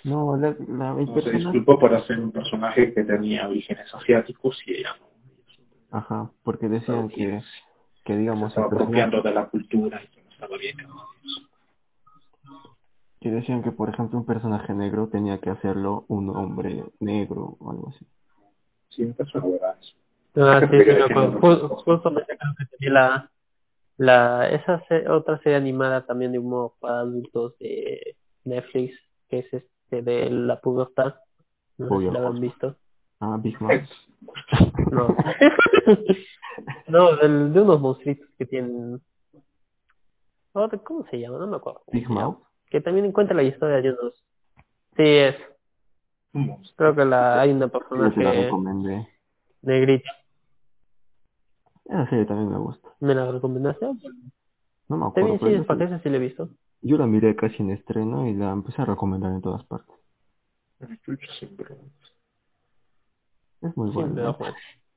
[0.04, 4.60] no, la, la, el No, se disculpó por hacer un personaje que tenía orígenes asiáticos
[4.66, 5.98] y ella no.
[5.98, 7.42] ajá, porque decían que,
[8.04, 10.76] que Se digamos el estaba apropiando de la cultura y que no estaba bien.
[13.20, 17.70] Que decían que por ejemplo un personaje negro tenía que hacerlo un hombre negro o
[17.70, 18.06] algo así.
[18.88, 19.74] Sí, me parece una.
[20.36, 23.30] Ah, sí, sí, que me creo que tenía la,
[23.98, 28.96] la, esa se- otra serie animada también de humor para adultos de Netflix,
[29.28, 31.14] que es este de la pubertad.
[31.78, 32.76] No sé si la han visto.
[33.20, 33.82] Ah, Big Mouth.
[34.90, 35.16] No.
[36.88, 39.00] no, del, de unos monstruitos que tienen.
[40.52, 41.38] Oh, ¿de- ¿Cómo se llama?
[41.38, 41.82] No me acuerdo.
[41.92, 42.08] Big.
[42.08, 42.38] Mouth.
[42.70, 44.24] Que también encuentra la historia de unos.
[44.96, 45.36] Sí, es.
[46.76, 49.08] Creo que la, hay una la personaje recomendé.
[49.62, 50.10] negrita.
[51.86, 52.88] Esa serie también me gusta.
[53.00, 53.86] ¿Me la recomendaste?
[54.88, 56.48] No me acuerdo, También sí, es yo, para que esa sí la he visto.
[56.82, 59.96] yo la miré casi en estreno y la empecé a recomendar en todas partes.
[63.62, 64.36] Es muy Sí, buena.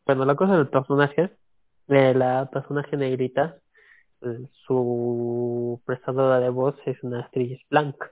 [0.05, 1.31] Bueno, la cosa del personaje,
[1.87, 3.57] de la personaje negrita,
[4.65, 8.11] su prestadora de voz es una actriz blanca,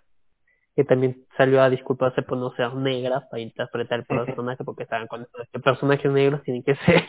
[0.75, 5.07] que también salió a disculparse por no ser negra para interpretar el personaje, porque saben
[5.07, 7.03] cuando que personajes negros tienen que ser.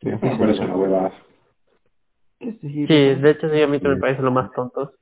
[0.00, 1.12] Sí, Eso me parece una huevada.
[2.38, 4.92] ¿Qué sí, Sí, de hecho, sí, a mí también me parece lo más tonto.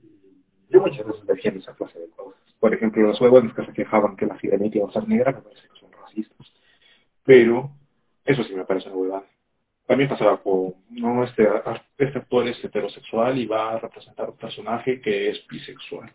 [0.68, 2.40] Yo muchas veces defiendo esa clase de cosas.
[2.60, 5.40] Por ejemplo, los huevones que se quejaban que la sirenita iba a ser negra, me
[5.40, 6.46] parece que son racistas.
[7.24, 7.70] Pero
[8.24, 9.24] eso sí me parece una huevada.
[9.90, 11.48] También pasaba con, no, este,
[11.98, 16.12] este actor es heterosexual y va a representar un personaje que es bisexual.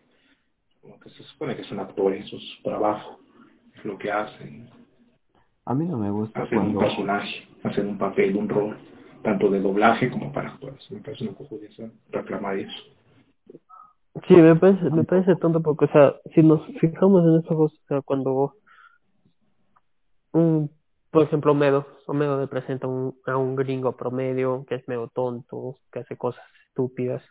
[0.82, 3.20] Como que se supone que es un actor, es su trabajo,
[3.76, 4.70] es lo que hacen.
[5.66, 6.80] A mí no me gusta Hacen un cuando...
[6.88, 8.78] personaje, hacen un papel, un rol,
[9.24, 10.76] tanto de doblaje como para actuar.
[10.90, 12.84] Me parece una cojudeza reclamar eso.
[14.26, 18.02] Sí, me parece, me parece tonto porque, o sea, si nos fijamos en o sea,
[18.04, 18.54] cuando
[20.32, 20.72] un,
[21.16, 25.78] por ejemplo, Medo, Medo le presenta un, a un gringo promedio que es medio tonto,
[25.90, 27.24] que hace cosas estúpidas.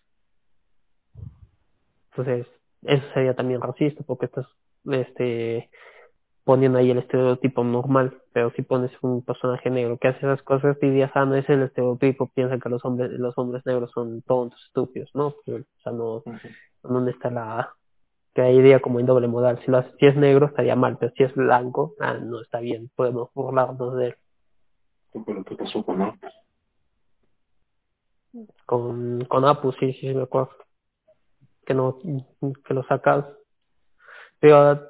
[2.10, 2.46] Entonces,
[2.80, 4.46] eso sería también racista porque estás,
[4.86, 5.68] este,
[6.44, 10.80] poniendo ahí el estereotipo normal, pero si pones un personaje negro que hace esas cosas,
[10.80, 14.64] dirías, ah, no es el estereotipo, piensa que los hombres, los hombres negros son tontos,
[14.64, 15.34] estúpidos, ¿no?
[15.44, 16.22] Pero, o sea, no,
[16.82, 17.74] ¿dónde está la
[18.34, 19.60] que ahí iría como en doble modal?
[19.64, 22.60] Si, lo hace- si es negro estaría mal, pero si es blanco, ah, no está
[22.60, 24.16] bien, podemos burlarnos de él.
[25.24, 26.14] Fue lo que pasó con ¿no?
[28.66, 30.50] Con, con Apu, sí, sí, sí, me acuerdo.
[31.66, 31.98] Que no,
[32.66, 33.26] que lo sacas.
[34.40, 34.80] Pero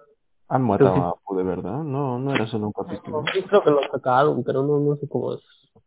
[0.55, 0.69] Han sí.
[0.69, 3.25] matado a Apu de verdad, no, no era solo un capítulo.
[3.35, 5.41] yo creo que lo sacaron, pero no, no sé cómo es.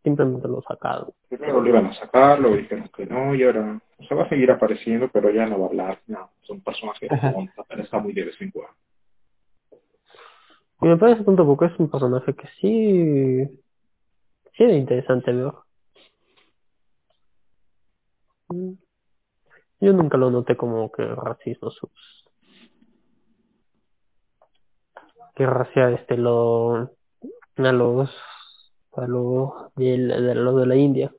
[0.04, 1.10] simplemente lo sacaron.
[1.30, 4.30] Primero lo iban a sacar, luego dijeron que no, y ahora o sea, va a
[4.30, 6.02] seguir apareciendo, pero ya no va a hablar.
[6.08, 8.76] No, son personajes que pero está muy de vez en cuando.
[10.82, 13.46] Y me parece tonto porque es un personaje que sí,
[14.52, 15.54] sí era interesante ver.
[18.50, 18.74] Mm.
[19.80, 22.17] Yo nunca lo noté como que racismo sus
[25.38, 26.90] que racia este lo
[27.58, 28.10] a los
[28.94, 31.14] a los de, de los de la India.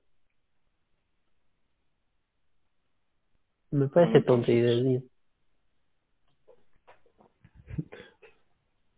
[3.70, 5.02] Me parece tonto y de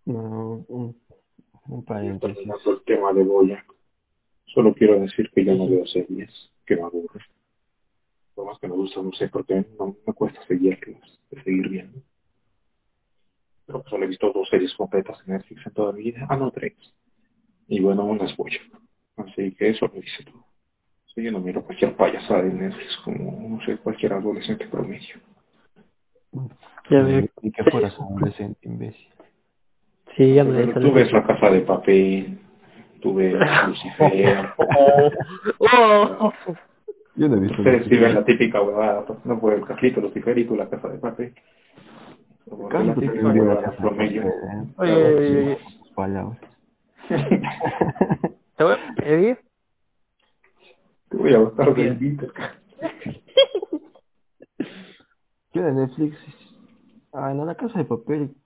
[0.07, 0.97] No, un,
[1.67, 2.39] un paréntesis.
[2.65, 3.63] El tema de Goya,
[4.47, 7.23] solo quiero decir que yo no veo series, que me aburren.
[8.35, 12.01] Por más que me gusta, no sé por qué no me cuesta seguirlas, seguir viendo.
[13.71, 16.27] Pero solo he visto dos series completas en Netflix en toda mi vida.
[16.29, 16.75] Ah, no, tres.
[17.69, 18.51] Y bueno, aún las voy.
[19.17, 20.45] Así que eso lo dice todo.
[21.15, 25.21] Sí, yo no miro cualquier payasada de Netflix como, no sé, cualquier adolescente promedio.
[26.91, 27.29] Ya veo.
[27.43, 29.09] Y que fueras adolescente, imbécil.
[30.17, 32.39] Sí, ya me Pero tú ves la casa de papel,
[33.01, 33.35] tú ves
[33.69, 34.49] Lucifer.
[35.59, 36.33] Oh.
[37.15, 40.01] Yo no he visto Ustedes sí ven la típica huevada, pues, no puede el Carlito,
[40.01, 41.35] Lucifer y tú la casa de papel.
[44.77, 45.59] Oye, oye.
[48.57, 49.39] ¿te voy a pedir?
[51.09, 52.33] Te voy a Twitter.
[55.53, 56.17] Yo de Netflix,
[57.13, 58.37] ah, no, la casa de papel,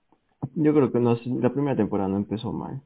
[0.55, 2.81] yo creo que no, la primera temporada no empezó mal.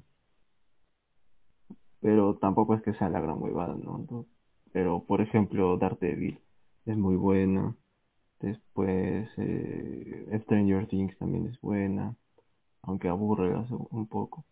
[2.02, 4.06] Pero tampoco es que sea la gran huevada, ¿no?
[4.10, 4.26] No,
[4.74, 6.40] Pero, por ejemplo, Daredevil
[6.86, 7.76] es muy buena.
[8.40, 12.16] Después, eh, Stranger Things también es buena.
[12.84, 14.46] Aunque aburre hace un poco.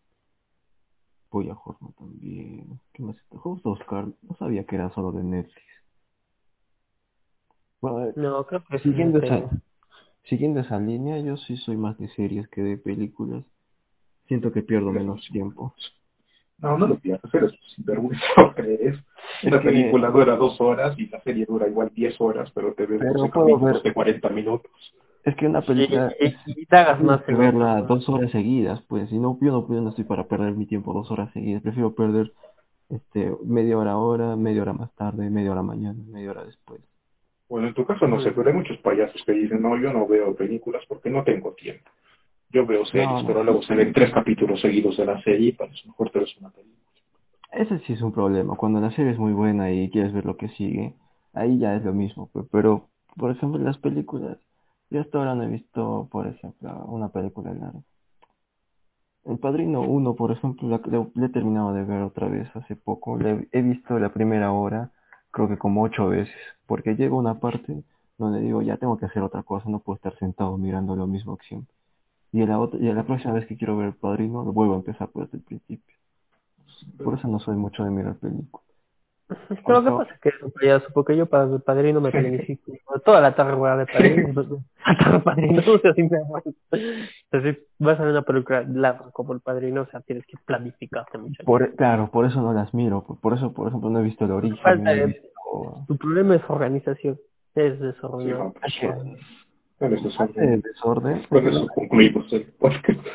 [1.31, 2.79] Voy a Horno también.
[2.93, 3.37] ¿Qué más está?
[3.39, 5.65] House of Cards, no sabía que era solo de Netflix.
[7.81, 9.49] Bueno, eh, No, creo que siguiendo sí, esa,
[10.23, 13.43] siguiendo esa línea, yo sí soy más de series que de películas.
[14.27, 15.73] Siento que pierdo menos tiempo.
[16.59, 18.97] No, no lo pierdas, eres un sinvergüenza, ¿no crees?
[19.43, 22.73] Una Es que- película dura dos horas y la serie dura igual diez horas, pero
[22.73, 24.71] te ves Pero 12 puedo capítulos ver- de 40 minutos.
[25.23, 28.81] Es que una Sí, película y, y te hagas más que verla dos horas seguidas,
[28.87, 29.09] pues.
[29.09, 31.61] Si no, yo no, yo no estoy para perder mi tiempo dos horas seguidas.
[31.61, 32.31] Prefiero perder
[32.89, 36.79] este media hora ahora, media hora más tarde, media hora mañana, media hora después.
[37.49, 40.07] Bueno, en tu caso no sé, pero hay muchos payasos que dicen, no, yo no
[40.07, 41.89] veo películas porque no tengo tiempo.
[42.51, 43.27] Yo veo series, No, no.
[43.27, 46.19] pero luego se ven tres capítulos seguidos de la serie y para eso mejor te
[46.39, 46.77] una película.
[47.51, 48.55] Ese sí es un problema.
[48.55, 50.95] Cuando la serie es muy buena y quieres ver lo que sigue,
[51.33, 52.29] ahí ya es lo mismo.
[52.51, 54.37] Pero, por ejemplo, las películas,
[54.89, 57.81] yo hasta ahora no he visto, por ejemplo, una película larga.
[59.25, 62.75] El Padrino 1, por ejemplo, la, la- la he terminado de ver otra vez hace
[62.75, 63.17] poco.
[63.17, 64.91] La he, he visto la primera hora,
[65.31, 66.35] creo que como ocho veces,
[66.67, 67.83] porque llega una parte
[68.17, 71.37] donde digo, ya tengo que hacer otra cosa, no puedo estar sentado mirando lo mismo
[71.37, 71.75] que siempre.
[72.37, 74.53] Y a la, otra, y a la próxima vez que quiero ver El Padrino, lo
[74.53, 75.95] vuelvo a empezar por el principio.
[77.03, 78.63] Por eso no soy mucho de mirar películas.
[79.65, 82.11] Pero lo que pasa es que es un payaso, porque yo para el padrino me
[82.11, 82.73] planifico
[83.03, 84.33] toda la tarde voy a ver padrino,
[84.85, 85.93] la tarde padrino, o sea.
[85.97, 91.17] Entonces, vas a ver una película larga como el padrino, o sea, tienes que planificarte
[91.17, 91.43] mucho.
[91.43, 93.03] Por, claro, por eso no las miro.
[93.03, 94.57] Por, por eso, por ejemplo, no he visto El Origen.
[94.59, 95.27] Falta no he de- visto...
[95.87, 97.17] Tu problema es organización,
[97.55, 98.31] es Sí,
[99.79, 101.23] Hace desorden.
[101.29, 102.99] Con eso concluimos el podcast.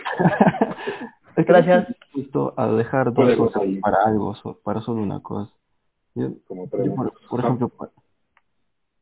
[1.34, 1.88] Es que Gracias.
[1.88, 3.80] dispuesto a dejar dos seguir.
[3.80, 5.50] para algo, para solo una cosa.
[6.14, 7.90] Yo, Como yo podemos- por, por ejemplo, pa-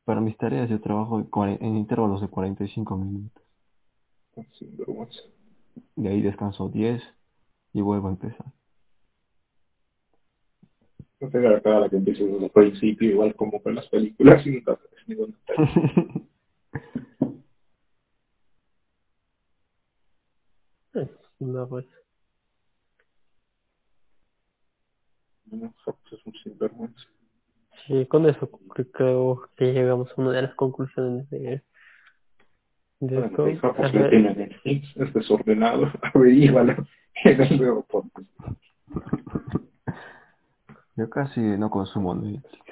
[0.04, 1.20] para mis tareas yo trabajo
[1.61, 3.42] en intervalos de 45 minutos.
[4.52, 5.20] Sin vergüenza.
[5.96, 7.02] De ahí descanso 10
[7.72, 8.46] y vuelvo a empezar.
[11.20, 14.44] No te da cara que empieces desde el principio, igual como con las películas
[21.41, 21.86] No, pues.
[25.47, 25.74] No,
[26.12, 27.03] es un sinvergüenza.
[27.86, 31.64] Sí, con eso cre- creo que llegamos a una de las conclusiones de,
[33.01, 33.74] de Bueno, esto.
[33.93, 36.86] le tiene Netflix, es desordenado, averígualo
[37.24, 38.26] en el nuevo podcast.
[40.97, 42.64] Yo casi no consumo Netflix.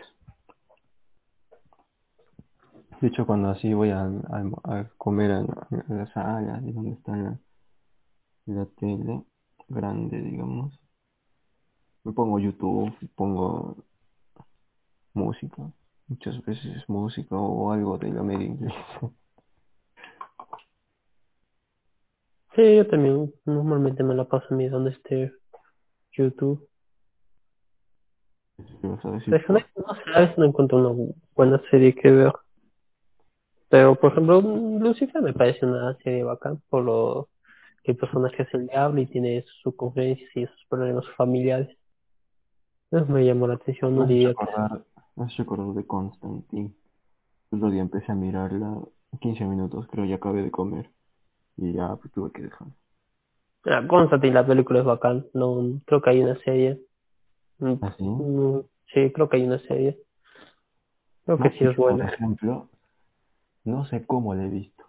[3.01, 6.91] De hecho, cuando así voy a, a- a comer a, a la sala, y donde
[6.93, 7.39] está la,
[8.49, 9.23] la tele
[9.69, 10.79] grande, digamos,
[12.05, 13.77] me pongo YouTube, pongo
[15.13, 15.71] música,
[16.07, 18.75] muchas veces música o algo de la media inglés.
[22.55, 25.33] Sí, yo también normalmente me la paso mirando este
[26.13, 26.67] YouTube.
[28.57, 29.35] ¿Qué vas a decir?
[29.35, 32.33] De Haneke, no no encuentro una buena serie que ver.
[33.69, 37.29] Pero, por ejemplo, Lucifer me parece una serie bacán por lo
[37.89, 41.75] que el personaje es el diablo y tiene sus conflictos y sus problemas familiares.
[42.91, 44.27] Eso me llamó la atención, no Me que...
[44.27, 44.85] acordar,
[45.17, 46.75] me de Constantine.
[47.51, 48.77] El otro día empecé a mirarla,
[49.23, 50.91] 15 minutos, creo, ya acabé de comer.
[51.57, 52.69] Y ya pues, tuve que dejar.
[53.65, 55.25] Ah, Constantine, la película es bacán.
[55.33, 56.83] No, creo que hay una serie.
[57.59, 58.05] Mm, ¿Ah, sí?
[58.05, 58.61] mm,
[58.93, 59.99] Sí, creo que hay una serie.
[61.25, 62.05] Creo que sí es buena.
[62.05, 62.69] Por ejemplo,
[63.65, 64.85] no sé cómo la he visto,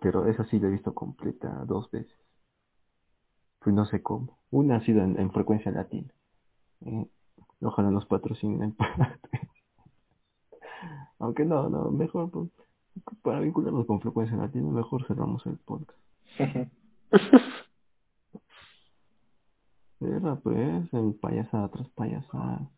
[0.00, 2.20] pero esa sí la he visto completa dos veces.
[3.60, 4.38] Pues no sé cómo.
[4.50, 6.12] Una ha sido en, en frecuencia latina.
[6.86, 7.06] Eh,
[7.60, 8.74] ojalá nos patrocinen.
[11.18, 12.48] Aunque no, no, mejor pues,
[13.22, 15.98] para vincularnos con frecuencia latina, mejor cerramos el podcast.
[20.00, 22.70] Verdad, pues, en payasada tras payasada.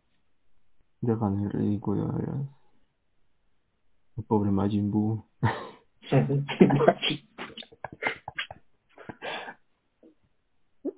[1.01, 2.45] Dejan el ridículo, ¿verdad?
[4.17, 5.25] El pobre Majin Buu.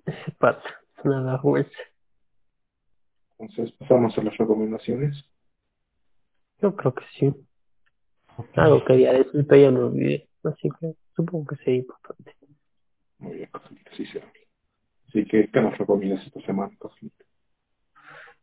[0.06, 1.78] Ese pata, una vergüenza.
[3.38, 5.24] Entonces pasamos a las recomendaciones.
[6.60, 7.34] Yo creo que sí.
[8.54, 10.28] Algo quería decir, pero ya me olvidé.
[10.42, 12.36] Así que supongo que sería importante.
[13.20, 14.32] Muy bien, Carlito, sí se habla.
[15.08, 17.24] Así que, ¿qué nos recomiendas esta semana, Carlito?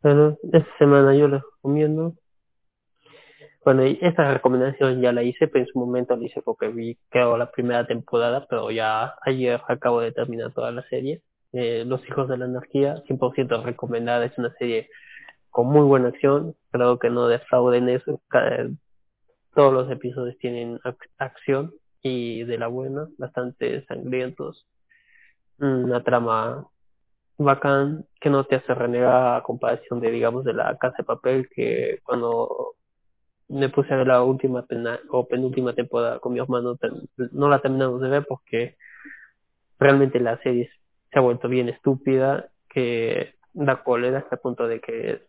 [0.02, 2.16] Bueno, esta semana yo les recomiendo.
[3.64, 7.38] Bueno, esta recomendación ya la hice, pero en su momento la hice porque vi, creo,
[7.38, 11.22] la primera temporada, pero ya ayer acabo de terminar toda la serie.
[11.54, 14.90] Eh, Los Hijos de la Anarquía, 100% recomendada, es una serie
[15.50, 18.22] con muy buena acción, creo que no defrauden eso.
[18.30, 18.70] Cada-
[19.56, 24.68] todos los episodios tienen ac- acción y de la buena, bastante sangrientos.
[25.60, 26.68] Una trama
[27.38, 31.50] bacán que no te hace renegar a comparación de, digamos, de la Casa de Papel,
[31.50, 32.76] que cuando
[33.50, 36.78] me puse a ver la última pena, o penúltima temporada con mi hermano,
[37.34, 38.78] no la terminamos de ver porque
[39.80, 40.70] realmente la serie
[41.12, 45.24] se ha vuelto bien estúpida, que da cólera hasta el punto de que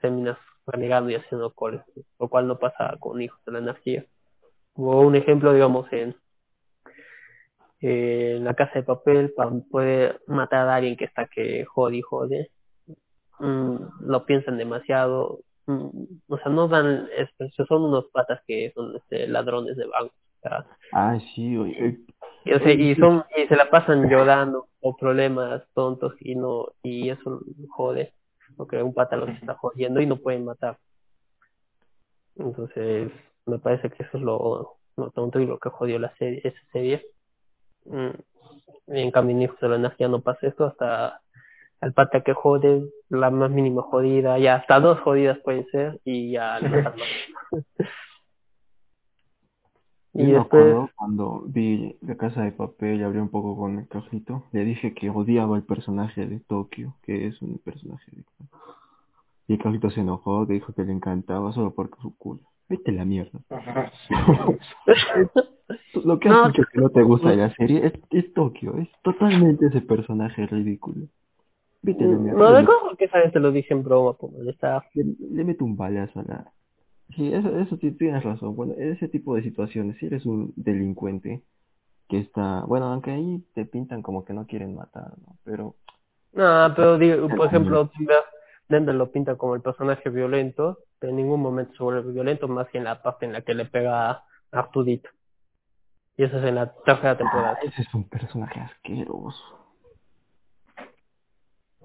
[0.00, 1.84] terminas renegando y haciendo cólera,
[2.18, 4.06] lo cual no pasa con Hijos de la Anarquía.
[4.74, 6.16] O un ejemplo, digamos, en,
[7.80, 9.34] la casa de papel,
[9.70, 12.50] poder matar a alguien que está que jode y jode,
[13.40, 15.88] mm, lo piensan demasiado, mm,
[16.28, 17.08] o sea, no dan,
[17.68, 20.14] son unos patas que son este, ladrones de banco,
[20.48, 21.86] sea, Ah, sí, oye.
[21.86, 21.98] eh,
[22.44, 26.68] y, o sea, y son y se la pasan llorando o problemas tontos y no
[26.82, 27.40] y eso
[27.70, 28.12] jode
[28.56, 30.78] porque un pata los está jodiendo y no pueden matar.
[32.36, 33.10] Entonces
[33.46, 36.60] me parece que eso es lo, lo tonto y lo que jodió la serie esa
[36.72, 37.04] serie.
[37.86, 38.10] Mm,
[38.88, 41.20] y en cambio en la Energía no pasa esto hasta
[41.80, 46.32] el pata que jode la más mínima jodida ya hasta dos jodidas pueden ser y
[46.32, 46.68] ya le
[50.14, 53.56] Yo y me después acuerdo cuando vi La Casa de Papel y hablé un poco
[53.56, 58.10] con el cajito, le dije que odiaba el personaje de Tokio, que es un personaje
[58.12, 58.24] de...
[59.48, 62.40] Y el cajito se enojó, dijo que le encantaba solo porque su culo.
[62.68, 63.40] Vete la mierda.
[66.04, 68.76] Lo que has No, dicho que no te gusta de la serie es, es Tokio,
[68.78, 71.06] es totalmente ese personaje ridículo.
[71.82, 72.38] Vete a la mierda.
[72.40, 75.44] no le, recuerdo que esa vez te lo dije en broma por molestar le- le
[75.44, 76.52] meto un balazo a la...
[77.10, 78.56] Sí, eso, eso sí, tienes razón.
[78.56, 81.42] Bueno, en ese tipo de situaciones, si eres un delincuente
[82.08, 82.64] que está...
[82.66, 85.36] Bueno, aunque ahí te pintan como que no quieren matar, ¿no?
[85.44, 85.76] Pero...
[86.32, 87.90] No, pero digo, por ejemplo,
[88.68, 92.68] Dender lo pinta como el personaje violento, pero en ningún momento se vuelve violento, más
[92.70, 95.10] que en la parte en la que le pega a Artudito.
[96.16, 97.58] Y eso es en la tercera temporada.
[97.60, 99.42] Ah, ese es un personaje asqueroso.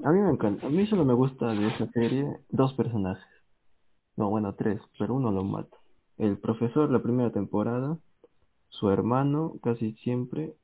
[0.04, 0.68] A mí me encanta.
[0.68, 3.26] A mí solo me gusta de esa serie dos personajes.
[4.20, 5.78] No, bueno, tres, pero uno lo mata.
[6.18, 7.98] El profesor, la primera temporada,
[8.68, 10.56] su hermano, casi siempre,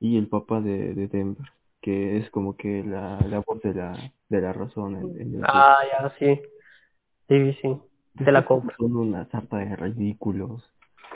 [0.00, 1.46] y el papá de, de Denver,
[1.80, 3.96] que es como que la, la voz de la,
[4.28, 6.40] de la razón en, en el Ah, ya, sí.
[7.28, 7.76] Sí, sí.
[8.16, 8.74] Te la compro.
[8.80, 10.68] Son una sarta de ridículos,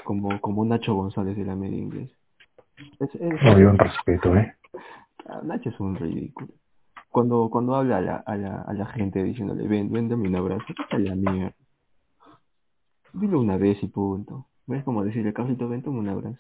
[0.05, 2.13] como, como Nacho González de la media inglés.
[3.01, 4.55] Es, es- No, yo un respeto, ¿eh?
[5.27, 6.53] Ah, Nacho es un ridículo.
[7.11, 10.37] Cuando, cuando habla a la, a la, a la gente diciéndole, ven, ven, dame un
[10.37, 11.57] abrazo, a la mierda.
[13.13, 14.47] Dilo una vez y punto.
[14.67, 16.39] ¿Ves como decirle, Carlito, ven, toma un abrazo?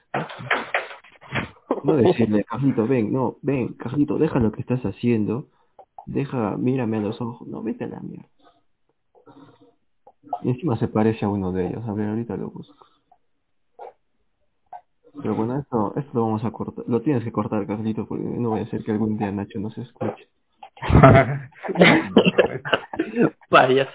[1.84, 5.48] No decirle, Carlito, ven, no, ven, Carlito, deja lo que estás haciendo,
[6.06, 8.28] deja, mírame a los ojos, no, vete a la mierda.
[10.42, 12.86] Y encima se parece a uno de ellos, a ver, ahorita lo busco.
[15.20, 18.50] Pero bueno, esto, esto lo vamos a cortar, lo tienes que cortar, Carlito, porque no
[18.50, 20.28] voy a hacer que algún día Nacho no se escuche.
[23.50, 23.88] Vayas.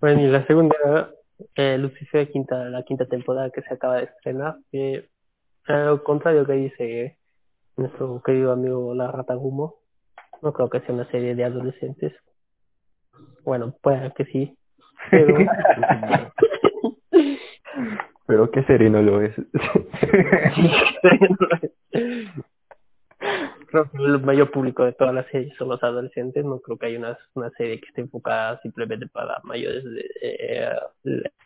[0.00, 1.13] Bueno, y la segunda,
[1.54, 5.08] eh, Lucifer, quinta, la quinta temporada que se acaba de estrenar, que
[5.66, 7.18] al contrario que dice
[7.76, 9.76] nuestro querido amigo La Rata Gumo,
[10.42, 12.12] no creo que sea una serie de adolescentes.
[13.44, 14.56] Bueno, puede que sí,
[15.10, 15.36] pero...
[18.26, 19.34] Pero qué sereno lo es.
[23.74, 26.44] creo que el mayor público de todas las series son los adolescentes.
[26.44, 30.68] No creo que haya una, una serie que esté enfocada simplemente para mayores de eh,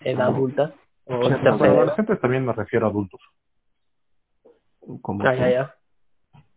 [0.00, 0.74] edad adulta.
[1.06, 1.62] O para edad.
[1.62, 3.20] adolescentes también me refiero a adultos.
[5.00, 5.74] Como Ah, ya, ya.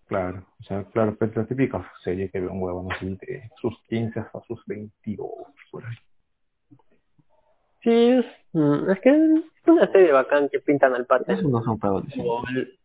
[0.08, 3.74] Claro, o sea, claro, pues la típica serie que ve un huevón así de sus
[3.88, 5.30] 15 hasta sus 22,
[5.72, 5.96] por ahí.
[7.82, 11.36] Sí, es, mm, es que es una serie bacán que pintan al padre.
[11.36, 12.26] Esos no son para adolescentes.
[12.26, 12.80] Como el,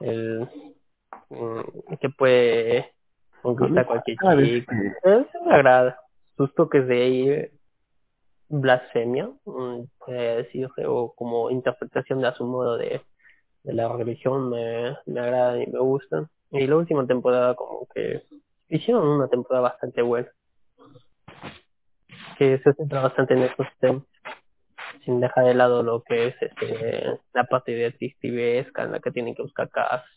[0.00, 0.48] el
[2.00, 2.92] que puede
[3.42, 4.36] conquistar cualquier chica.
[4.36, 6.00] que- Eh, sí me agrada.
[6.36, 7.50] Sus toques de ahí,
[8.48, 13.00] blasfemia, mm, puede decirse, o como interpretación de a su modo de,
[13.64, 16.28] de la religión me, me agrada y me gustan.
[16.50, 18.22] Y la última temporada como que
[18.68, 20.28] hicieron una temporada bastante buena.
[22.38, 24.02] Que se centra bastante en estos temas.
[25.04, 29.34] Sin dejar de lado lo que es este, la parte detectivesca en la que tienen
[29.34, 30.08] que buscar casos.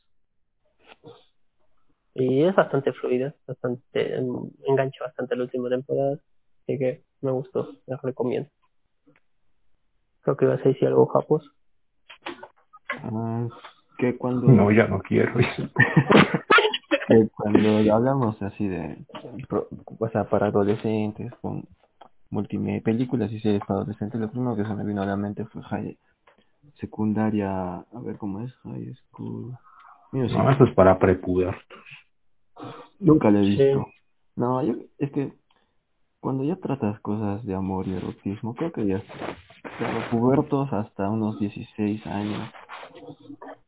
[2.15, 6.13] Y es bastante fluida, bastante em, engancha bastante la última temporada,
[6.63, 8.49] así que me gustó, les recomiendo.
[10.21, 11.51] Creo que ibas a decir algo, Japos.
[13.03, 13.47] Ah,
[13.97, 15.33] que cuando No, ya no quiero.
[17.07, 18.97] que cuando hablamos así de
[19.47, 19.67] pro-
[19.99, 21.65] o sea para adolescentes con
[22.29, 25.45] multimedia películas y series para adolescentes lo primero que se me vino a la mente
[25.45, 25.97] fue high,
[26.75, 29.57] secundaria a ver cómo es high school
[30.11, 30.37] Music.
[30.37, 31.63] No, eso es para prepubertos.
[32.99, 33.49] nunca lo he Sí.
[33.57, 33.87] visto
[34.35, 35.33] no yo es que
[36.19, 39.01] cuando ya tratas cosas de amor y erotismo creo que ya
[39.77, 42.49] claro, pubertos hasta unos 16 años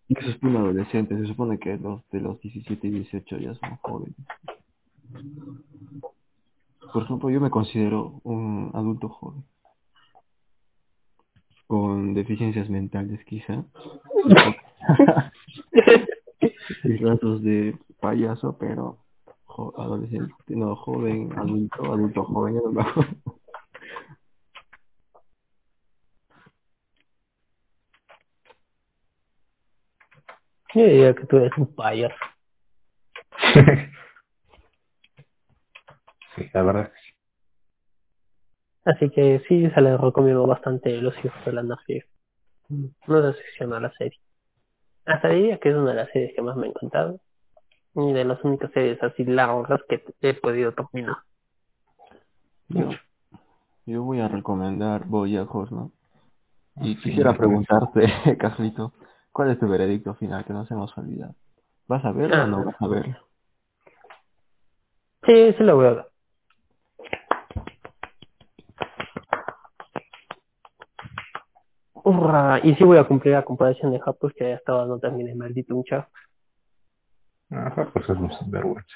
[0.09, 3.53] y que se supone adolescentes se supone que los de los 17 y 18 ya
[3.55, 4.15] son jóvenes
[6.93, 9.45] Por ejemplo, yo me considero un adulto joven.
[11.67, 13.63] Con deficiencias mentales, quizá.
[17.01, 18.99] rasgos de payaso, pero
[19.45, 23.11] jo- adolescente, no, joven, adulto, adulto joven, acuerdo.
[30.75, 32.15] Yo diría que tú eres un payaso.
[36.35, 36.91] sí, la verdad.
[36.91, 37.13] que sí.
[38.85, 42.03] Así que sí, se les recomiendo bastante Los hijos de la anarquía.
[43.07, 44.19] No decepciona la serie.
[45.05, 47.19] Hasta diría que es una de las series que más me ha encantado.
[47.95, 51.17] Y de las únicas series así largas que he podido terminar.
[52.69, 52.89] Yo,
[53.85, 55.91] yo voy a recomendar Bojack Horseman.
[56.77, 58.03] Y Sí, quisiera preguntarte,
[58.39, 58.93] Carlito,
[59.33, 60.45] ¿cuál es tu veredicto final?
[60.45, 61.35] Que nos hemos olvidado.
[61.87, 62.63] ¿Vas a verlo o no Ah.
[62.65, 63.17] vas a verlo?
[65.25, 66.10] Sí, sí lo voy a ver.
[72.03, 75.35] Hurra, y sí voy a cumplir la comparación de Japos que hasta ahora no terminé
[75.35, 76.07] maldito un chat.
[77.49, 78.95] Ajá, pues es un sinvergüenza.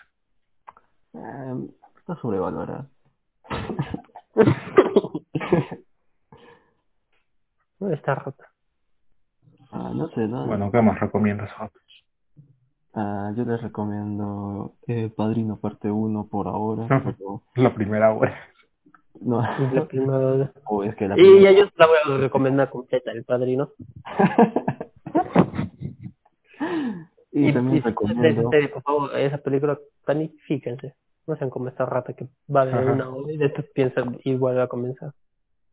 [1.14, 2.88] Eh, está sobrevalorado.
[7.78, 8.46] No está rota.
[9.72, 10.48] Ah, no sé, ¿no?
[10.48, 11.52] Bueno, ¿qué más recomiendas?
[11.52, 11.72] Javi?
[12.94, 18.34] Ah, yo les recomiendo eh, Padrino parte 1 por ahora, pero La primera hora.
[19.22, 22.18] No, Es la primera- o es que la Y primera- ya yo la voy a
[22.18, 23.70] recomendar completa, el padrino.
[27.32, 30.96] y también y recomiendo, por favor, esa película, planifíquense.
[31.28, 32.92] No sean como esta rata que va de Ajá.
[32.92, 35.12] una hora y después piensan y vuelve a comenzar.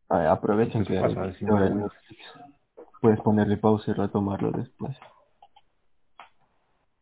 [0.09, 1.91] ah, aprovechen Eso que pasa, el decimos, video en bueno.
[1.93, 2.21] Netflix.
[3.01, 4.97] puedes ponerle pausa y retomarlo después.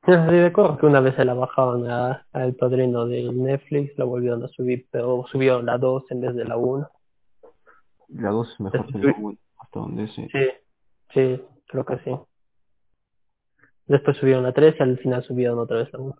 [0.03, 4.43] Sí, recuerdo que una vez se la bajaron a- al padrino de Netflix, la volvieron
[4.43, 6.89] a subir, pero subieron la 2 en vez de la 1.
[8.09, 8.99] La 2 es mejor que Sí.
[9.05, 10.27] la 1, hasta donde sé.
[10.31, 10.49] Sí,
[11.13, 12.11] sí, creo que sí.
[13.85, 16.15] Después subieron la 3 y al final subieron otra vez la 1.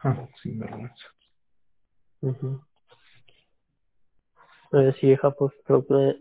[0.00, 1.06] Ah, sinvergüenza.
[2.22, 2.60] Ujú.
[4.72, 6.20] Eh, sí, hija, pues creo que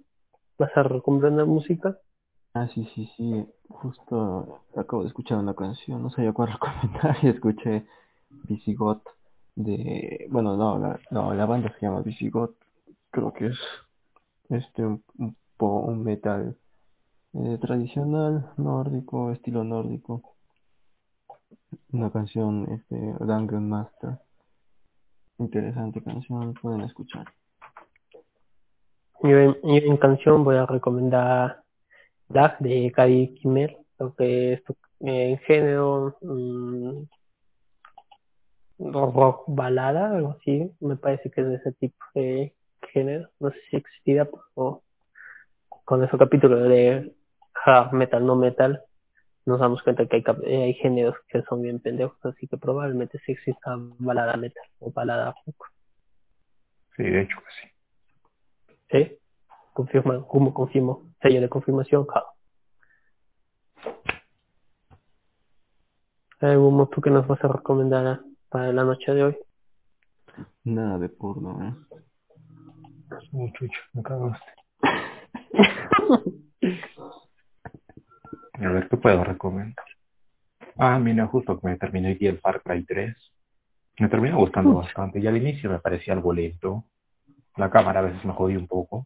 [0.60, 1.98] vas a recomendar música.
[2.54, 3.46] Ah, sí, sí, sí.
[3.70, 7.86] Justo acabo de escuchar una canción, no sabía cuál recomendar y escuché
[8.30, 9.02] Visigot
[9.56, 10.28] de...
[10.30, 12.56] Bueno, no, la, no, la banda se llama Visigot.
[13.12, 13.60] Creo que es
[14.50, 16.58] este un, un, un metal
[17.34, 20.22] eh, tradicional, nórdico, estilo nórdico.
[21.92, 24.20] Una canción, este, Dungeon Master.
[25.38, 27.26] Interesante canción, pueden escuchar.
[29.22, 31.65] Yo en, yo en canción voy a recomendar
[32.30, 34.62] Dag de Cady Kimmel, lo que es
[35.02, 37.04] eh, en género mm,
[38.80, 42.54] rock balada, algo así, me parece que es de ese tipo de
[42.92, 44.84] género, no sé si existirá, pero
[45.86, 47.14] con ese capítulo de
[47.64, 48.84] hard metal, no metal,
[49.46, 53.20] nos damos cuenta que hay, eh, hay géneros que son bien pendejos, así que probablemente
[53.26, 55.72] sí exista balada metal o balada rock.
[56.98, 57.68] Sí, de hecho que sí.
[58.92, 59.25] ¿Sí?
[59.76, 61.12] Confirma, ¿cómo confirmo?
[61.22, 62.08] Sello de confirmación.
[66.40, 69.38] Eh, Gumo, ¿tú qué nos vas a recomendar para la noche de hoy?
[70.64, 71.74] Nada de porno, ¿eh?
[73.34, 74.54] Uy, chucho, me cagaste.
[78.54, 79.86] A ver, ¿qué puedo recomendar?
[80.78, 83.14] Ah, mira, justo que me terminé aquí el Far Cry 3.
[84.00, 85.20] Me terminó gustando bastante.
[85.20, 86.86] Y al inicio me parecía algo lento.
[87.58, 89.06] La cámara a veces me jodía un poco.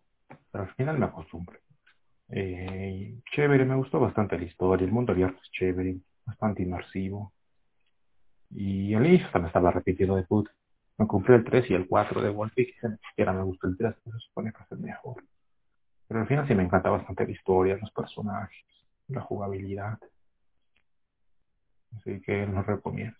[0.52, 1.60] Pero al final me acostumbré.
[2.30, 4.86] Eh, chévere, me gustó bastante la historia.
[4.86, 7.34] El mundo abierto es chévere, bastante inmersivo.
[8.52, 10.52] Y inicio hasta me estaba repitiendo de puta.
[10.98, 13.78] Me compré el 3 y el 4 de Wolf y ni siquiera me gustó el
[13.78, 15.24] 3, pero se supone que es el mejor.
[16.08, 18.66] Pero al final sí me encanta bastante la historia, los personajes,
[19.08, 19.98] la jugabilidad.
[21.96, 23.18] Así que lo recomiendo.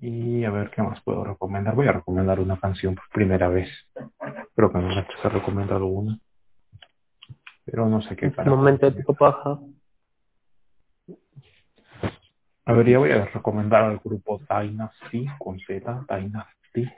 [0.00, 1.74] Y a ver qué más puedo recomendar.
[1.74, 3.68] Voy a recomendar una canción por primera vez.
[4.54, 6.18] Creo que no me he recomendado una.
[7.64, 8.56] Pero no sé qué carajo.
[8.56, 9.58] momento de pico paja.
[12.68, 16.90] A ver, ya voy a recomendar al grupo Dynasty con Z, Dynasty,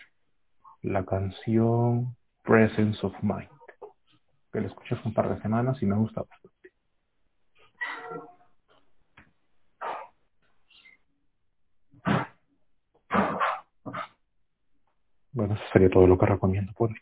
[0.83, 3.51] la canción Presence of Mind,
[4.51, 6.71] que la escuché hace un par de semanas y me gusta bastante.
[15.39, 16.97] Bueno, eso sería todo lo que recomiendo por hoy.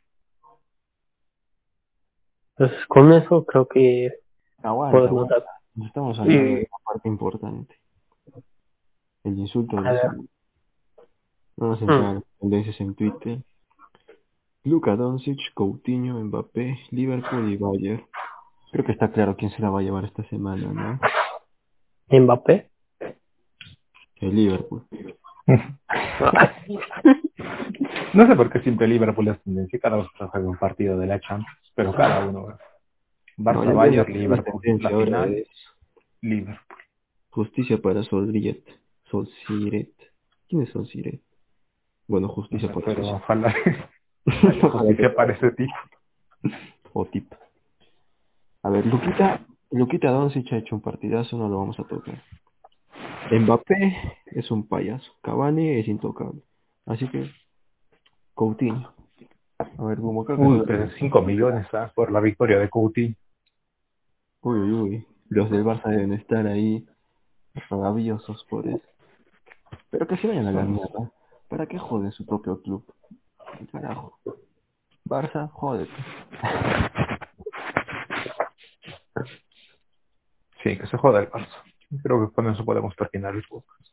[2.59, 4.11] Entonces, con eso creo que
[4.63, 5.45] Aguanta, puedes aguanta.
[5.87, 6.55] estamos hablando Sí.
[6.55, 7.77] de una parte importante.
[9.25, 10.17] El insulto semana.
[11.57, 12.05] Vamos a entrar Mm.
[12.05, 13.39] a las tendencias en Twitter.
[14.65, 18.07] Luka Doncic, Coutinho, Mbappé, Liverpool y Bayern.
[18.71, 21.01] Creo que está claro quién se la va a llevar esta semana,
[22.11, 22.21] ¿no?
[22.21, 22.69] Mbappé.
[24.17, 24.87] El Liverpool.
[28.15, 31.21] No sé por qué siempre Liverpool es tendencia, cada que juega un partido de la
[31.21, 32.49] Champions, pero cada uno.
[32.49, 32.57] No,
[33.45, 35.49] Barça, ya Bayern, Liverpool, la ahora final, es
[36.23, 36.59] Liverpool.
[37.31, 38.65] justicia para Solriet.
[39.05, 39.93] Solsiret.
[40.49, 41.21] ¿Quién es Solsiret?
[42.09, 43.53] Bueno, No justicia sé, para pero ojalá
[44.25, 45.75] justicia que- para ese tipo.
[46.95, 47.31] o tip.
[48.63, 49.41] A ver, Luquita,
[49.71, 52.23] Luquita Doncic ha hecho un partidazo, no lo vamos a tocar.
[53.31, 53.97] Mbappé
[54.27, 56.43] es un payaso, Cavani es intocable.
[56.87, 57.31] Así que,
[58.35, 58.93] Coutinho.
[59.59, 61.91] A ver, creo que Uy, pero 5 millones ¿ah?
[61.95, 63.15] por la victoria de Coutinho.
[64.43, 66.87] uy, uy, uy, los del Barça deben estar ahí
[67.69, 68.83] rabiosos por eso.
[69.91, 71.11] Pero que se vayan a la mierda.
[71.49, 72.85] ¿Para qué joden su propio club?
[73.73, 74.19] Carajo.
[75.05, 75.93] Barça, jódete.
[80.63, 81.66] Sí, que se joda el Barça.
[82.03, 83.89] Creo que con eso podemos terminar el podcast.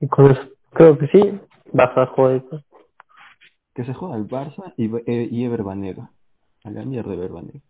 [0.00, 1.40] Y con eso creo que sí.
[1.72, 2.42] Vas a joder.
[3.74, 6.10] Que se joda el Barça y, eh, y Ever Banega.
[6.64, 7.60] A la mierda Ever Banega.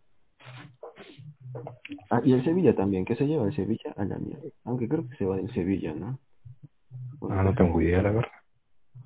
[2.10, 4.48] Ah, y el Sevilla también, que se lleva el Sevilla a la mierda.
[4.64, 6.18] Aunque creo que se va del Sevilla, ¿no?
[7.28, 8.30] Ah, no tengo idea, la verdad.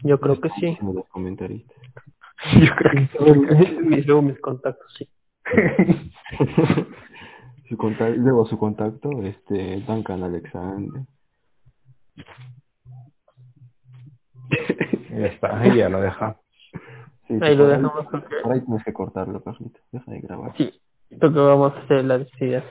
[0.03, 0.77] Yo creo que sí.
[0.77, 1.77] Como los comentaristas.
[2.61, 5.09] Yo creo Y luego mis contactos, sí.
[7.69, 11.03] Su conta- luego su contacto, este, Duncan Alexander.
[15.11, 16.37] ya está, ahí ya lo deja.
[17.27, 18.07] Sí, Ahí lo dejamos
[18.51, 19.81] ahí tienes que cortarlo, Carlito.
[19.93, 20.53] Deja de grabar.
[20.57, 20.73] sí.
[21.19, 22.65] Creo que vamos a hacer la despedida.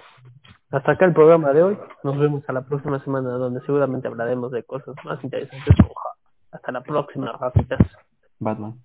[0.70, 1.78] Hasta acá el programa de hoy.
[2.04, 5.76] Nos vemos a la próxima semana donde seguramente hablaremos de cosas más interesantes.
[6.52, 7.80] Hasta la próxima, rapitas.
[8.40, 8.76] Batman.